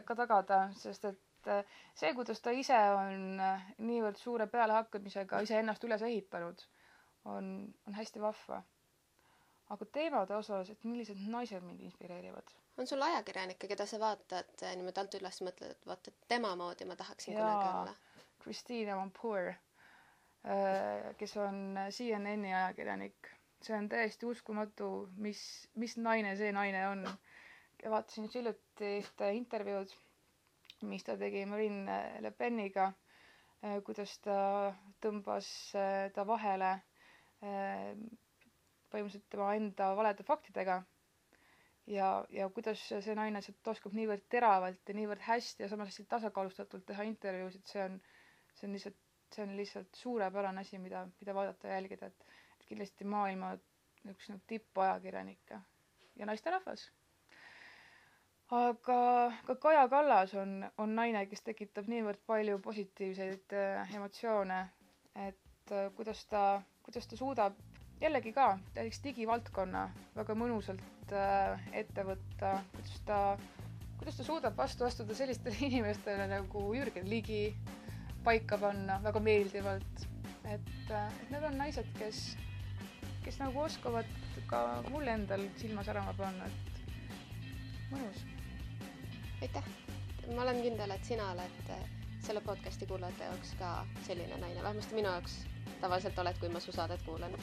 ka 0.07 0.17
tagada, 0.17 0.61
sest 0.79 1.05
et 1.11 1.51
see, 1.99 2.13
kuidas 2.17 2.41
ta 2.45 2.53
ise 2.55 2.77
on 2.95 3.41
niivõrd 3.89 4.21
suure 4.21 4.47
pealehakkamisega 4.53 5.41
iseennast 5.47 5.85
üles 5.89 6.05
ehitanud, 6.09 6.63
on, 7.25 7.75
on 7.87 7.95
hästi 7.95 8.21
vahva. 8.21 8.63
aga 9.73 9.87
teemade 9.93 10.37
osas, 10.37 10.71
et 10.71 10.85
millised 10.85 11.21
naised 11.33 11.63
mind 11.65 11.81
inspireerivad 11.81 12.51
on 12.79 12.87
sul 12.87 13.03
ajakirjanikke, 13.03 13.69
keda 13.69 13.87
sa 13.87 13.99
vaatad 14.01 14.63
eh, 14.65 14.73
niimoodi 14.79 15.01
alt 15.03 15.17
üles, 15.19 15.41
mõtled, 15.45 15.75
et 15.75 15.89
vaata, 15.89 16.13
et 16.13 16.29
tema 16.33 16.55
moodi 16.57 16.87
ma 16.89 16.97
tahaksin 16.97 17.35
Jaa, 17.37 17.43
kunagi 17.43 17.75
olla? 17.83 17.95
Christine 18.43 18.95
Amanpour, 18.95 19.51
eh, 19.53 21.11
kes 21.21 21.37
on 21.43 21.79
CNN-i 21.91 22.55
ajakirjanik. 22.55 23.33
see 23.63 23.77
on 23.77 23.87
täiesti 23.89 24.27
uskumatu, 24.27 24.87
mis, 25.23 25.41
mis 25.79 25.93
naine 25.97 26.33
see 26.37 26.53
naine 26.53 26.87
on. 26.89 27.05
vaatasin 27.91 28.25
just 28.25 28.35
hiljuti 28.35 28.89
ühte 29.03 29.29
intervjuud, 29.37 29.93
mis 30.91 31.05
ta 31.05 31.17
tegi 31.19 31.45
Marine 31.47 31.99
Le 32.21 32.31
Peniga, 32.31 32.93
eh, 33.63 33.79
kuidas 33.87 34.17
ta 34.25 34.39
tõmbas 35.05 35.47
ta 36.15 36.27
vahele 36.27 36.73
põhimõtteliselt 37.43 39.29
tema 39.33 39.53
enda 39.59 39.89
valede 39.99 40.23
faktidega 40.29 40.77
ja, 41.91 42.09
ja 42.31 42.49
kuidas 42.55 42.83
see 42.89 43.15
naine 43.19 43.41
sealt 43.43 43.71
oskab 43.75 43.95
niivõrd 43.97 44.23
teravalt 44.31 44.89
ja 44.89 44.95
niivõrd 44.97 45.25
hästi 45.27 45.65
ja 45.65 45.71
samas 45.73 45.91
hästi 45.93 46.05
tasakaalustatult 46.13 46.85
teha 46.87 47.07
intervjuusid, 47.09 47.65
see 47.67 47.83
on, 47.87 47.97
see 48.55 48.69
on 48.69 48.77
lihtsalt, 48.77 48.99
see 49.35 49.45
on 49.47 49.57
lihtsalt 49.59 49.99
suurepärane 50.05 50.63
asi, 50.63 50.79
mida, 50.79 51.05
mida 51.21 51.35
vaadata 51.35 51.69
ja 51.73 51.81
jälgida, 51.81 52.11
et, 52.13 52.27
et 52.61 52.67
kindlasti 52.71 53.05
maailma 53.09 53.55
üks 54.13 54.29
nagu 54.31 54.43
tippajakirjanikke 54.51 55.61
ja 56.19 56.27
naisterahvas. 56.27 56.89
aga 58.53 58.99
ka 59.47 59.55
Kaja 59.57 59.87
Kallas 59.89 60.35
on, 60.37 60.51
on 60.79 60.95
naine, 60.99 61.25
kes 61.27 61.43
tekitab 61.47 61.87
niivõrd 61.89 62.21
palju 62.29 62.59
positiivseid 62.63 63.55
äh, 63.57 63.95
emotsioone, 63.97 64.59
et 65.29 65.73
äh, 65.73 65.89
kuidas 65.97 66.25
ta, 66.29 66.43
kuidas 66.83 67.07
ta 67.07 67.17
suudab 67.17 67.57
jällegi 68.03 68.33
ka 68.35 68.47
näiteks 68.75 69.01
digivaldkonna 69.05 69.83
väga 70.17 70.35
mõnusalt 70.39 71.13
äh, 71.15 71.61
ette 71.83 72.05
võtta, 72.07 72.57
kuidas 72.75 72.97
ta, 73.07 73.19
kuidas 74.01 74.19
ta 74.19 74.27
suudab 74.27 74.57
vastu 74.59 74.87
astuda 74.87 75.15
sellistele 75.15 75.57
inimestele 75.69 76.27
nagu 76.31 76.65
Jürgen 76.75 77.07
Ligi, 77.11 77.55
paika 78.25 78.59
panna 78.59 78.99
väga 79.05 79.21
meeldivalt. 79.23 80.09
et, 80.45 80.91
äh, 80.91 81.15
et 81.23 81.31
need 81.31 81.47
on 81.47 81.57
naised, 81.59 81.89
kes, 81.99 82.25
kes 83.25 83.39
nagu 83.39 83.63
oskavad 83.63 84.11
ka 84.51 84.83
mul 84.91 85.07
endal 85.09 85.47
silma 85.57 85.85
särama 85.87 86.15
panna, 86.19 86.51
et 86.51 86.85
mõnus. 87.95 88.27
aitäh, 89.43 89.75
ma 90.35 90.43
olen 90.43 90.63
kindel, 90.63 90.91
et 90.91 91.05
sina 91.07 91.31
oled 91.37 91.71
äh, 91.71 92.02
selle 92.23 92.41
podcast'i 92.41 92.87
kuulajate 92.87 93.25
jaoks 93.25 93.55
ka 93.59 93.87
selline 94.07 94.37
naine, 94.39 94.63
vähemasti 94.63 94.95
minu 94.95 95.09
jaoks 95.09 95.41
tavaliselt 95.81 96.19
oled, 96.19 96.39
kui 96.39 96.49
ma 96.49 96.61
su 96.61 96.73
saadet 96.73 97.03
kuulan 97.03 97.35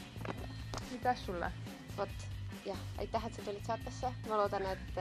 aitäh 0.91 1.17
sulle! 1.17 1.51
vot, 1.97 2.09
jah, 2.65 2.77
aitäh, 2.97 3.25
et 3.25 3.33
sa 3.33 3.41
tulid 3.41 3.65
saatesse, 3.65 4.11
ma 4.29 4.37
loodan, 4.37 4.65
et, 4.65 4.97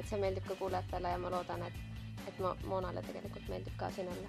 et 0.00 0.06
see 0.08 0.18
meeldib 0.20 0.44
ka 0.48 0.56
kuulajatele 0.58 1.12
ja 1.14 1.18
ma 1.18 1.30
loodan, 1.32 1.62
et, 1.66 1.78
et 2.28 2.38
Mo-, 2.44 2.56
Moonale 2.66 3.02
tegelikult 3.06 3.48
meeldib 3.48 3.76
ka 3.80 3.90
siin 3.90 4.08
olla. 4.08 4.28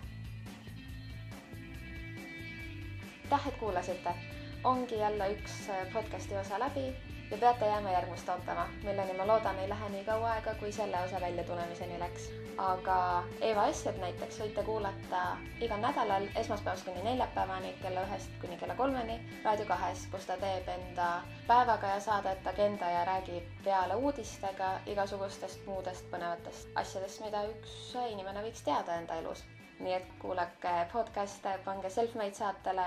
aitäh, 3.23 3.47
et 3.47 3.57
kuulasite! 3.59 4.15
ongi 4.63 4.97
jälle 4.99 5.31
üks 5.33 5.57
podcasti 5.93 6.37
osa 6.37 6.59
läbi 6.59 6.85
ja 7.31 7.37
peate 7.37 7.65
jääma 7.65 7.91
järgmist 7.91 8.29
ootama, 8.29 8.67
milleni 8.83 9.13
ma 9.13 9.27
loodan, 9.27 9.59
ei 9.59 9.69
lähe 9.69 9.89
nii 9.89 10.03
kaua 10.05 10.31
aega, 10.31 10.53
kui 10.59 10.71
selle 10.71 10.97
osa 11.03 11.21
väljatulemiseni 11.21 11.99
läks. 11.99 12.29
aga 12.57 12.95
Eva 13.41 13.63
Essed 13.71 13.97
näiteks 14.01 14.39
võite 14.41 14.63
kuulata 14.67 15.21
igal 15.65 15.79
nädalal 15.81 16.27
esmaspäevast 16.41 16.85
kuni 16.85 17.03
neljapäevani 17.05 17.71
kella 17.81 18.03
ühest 18.07 18.35
kuni 18.41 18.57
kella 18.57 18.75
kolmeni 18.75 19.15
Raadio 19.45 19.65
kahes, 19.65 20.03
kus 20.11 20.27
ta 20.27 20.37
teeb 20.41 20.67
enda 20.75 21.07
päevakaja 21.47 21.99
saadet 21.99 22.47
Agenda 22.47 22.89
ja 22.91 23.05
räägib 23.05 23.47
peale 23.63 23.95
uudistega 23.95 24.73
igasugustest 24.85 25.65
muudest 25.65 26.11
põnevatest 26.11 26.75
asjadest, 26.83 27.23
mida 27.25 27.45
üks 27.53 27.95
inimene 28.11 28.43
võiks 28.43 28.67
teada 28.67 28.99
enda 28.99 29.15
elus. 29.23 29.45
nii 29.79 29.93
et 29.93 30.11
kuulake 30.19 30.75
podcast'e, 30.91 31.57
pange 31.65 31.89
Selfmade 31.89 32.33
saatele 32.37 32.85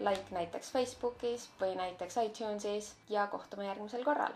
like 0.00 0.34
näiteks 0.34 0.72
Facebookis 0.74 1.48
või 1.60 1.74
näiteks 1.78 2.16
iTunesis 2.26 2.92
ja 3.08 3.26
kohtume 3.26 3.66
järgmisel 3.70 4.04
korral 4.04 4.34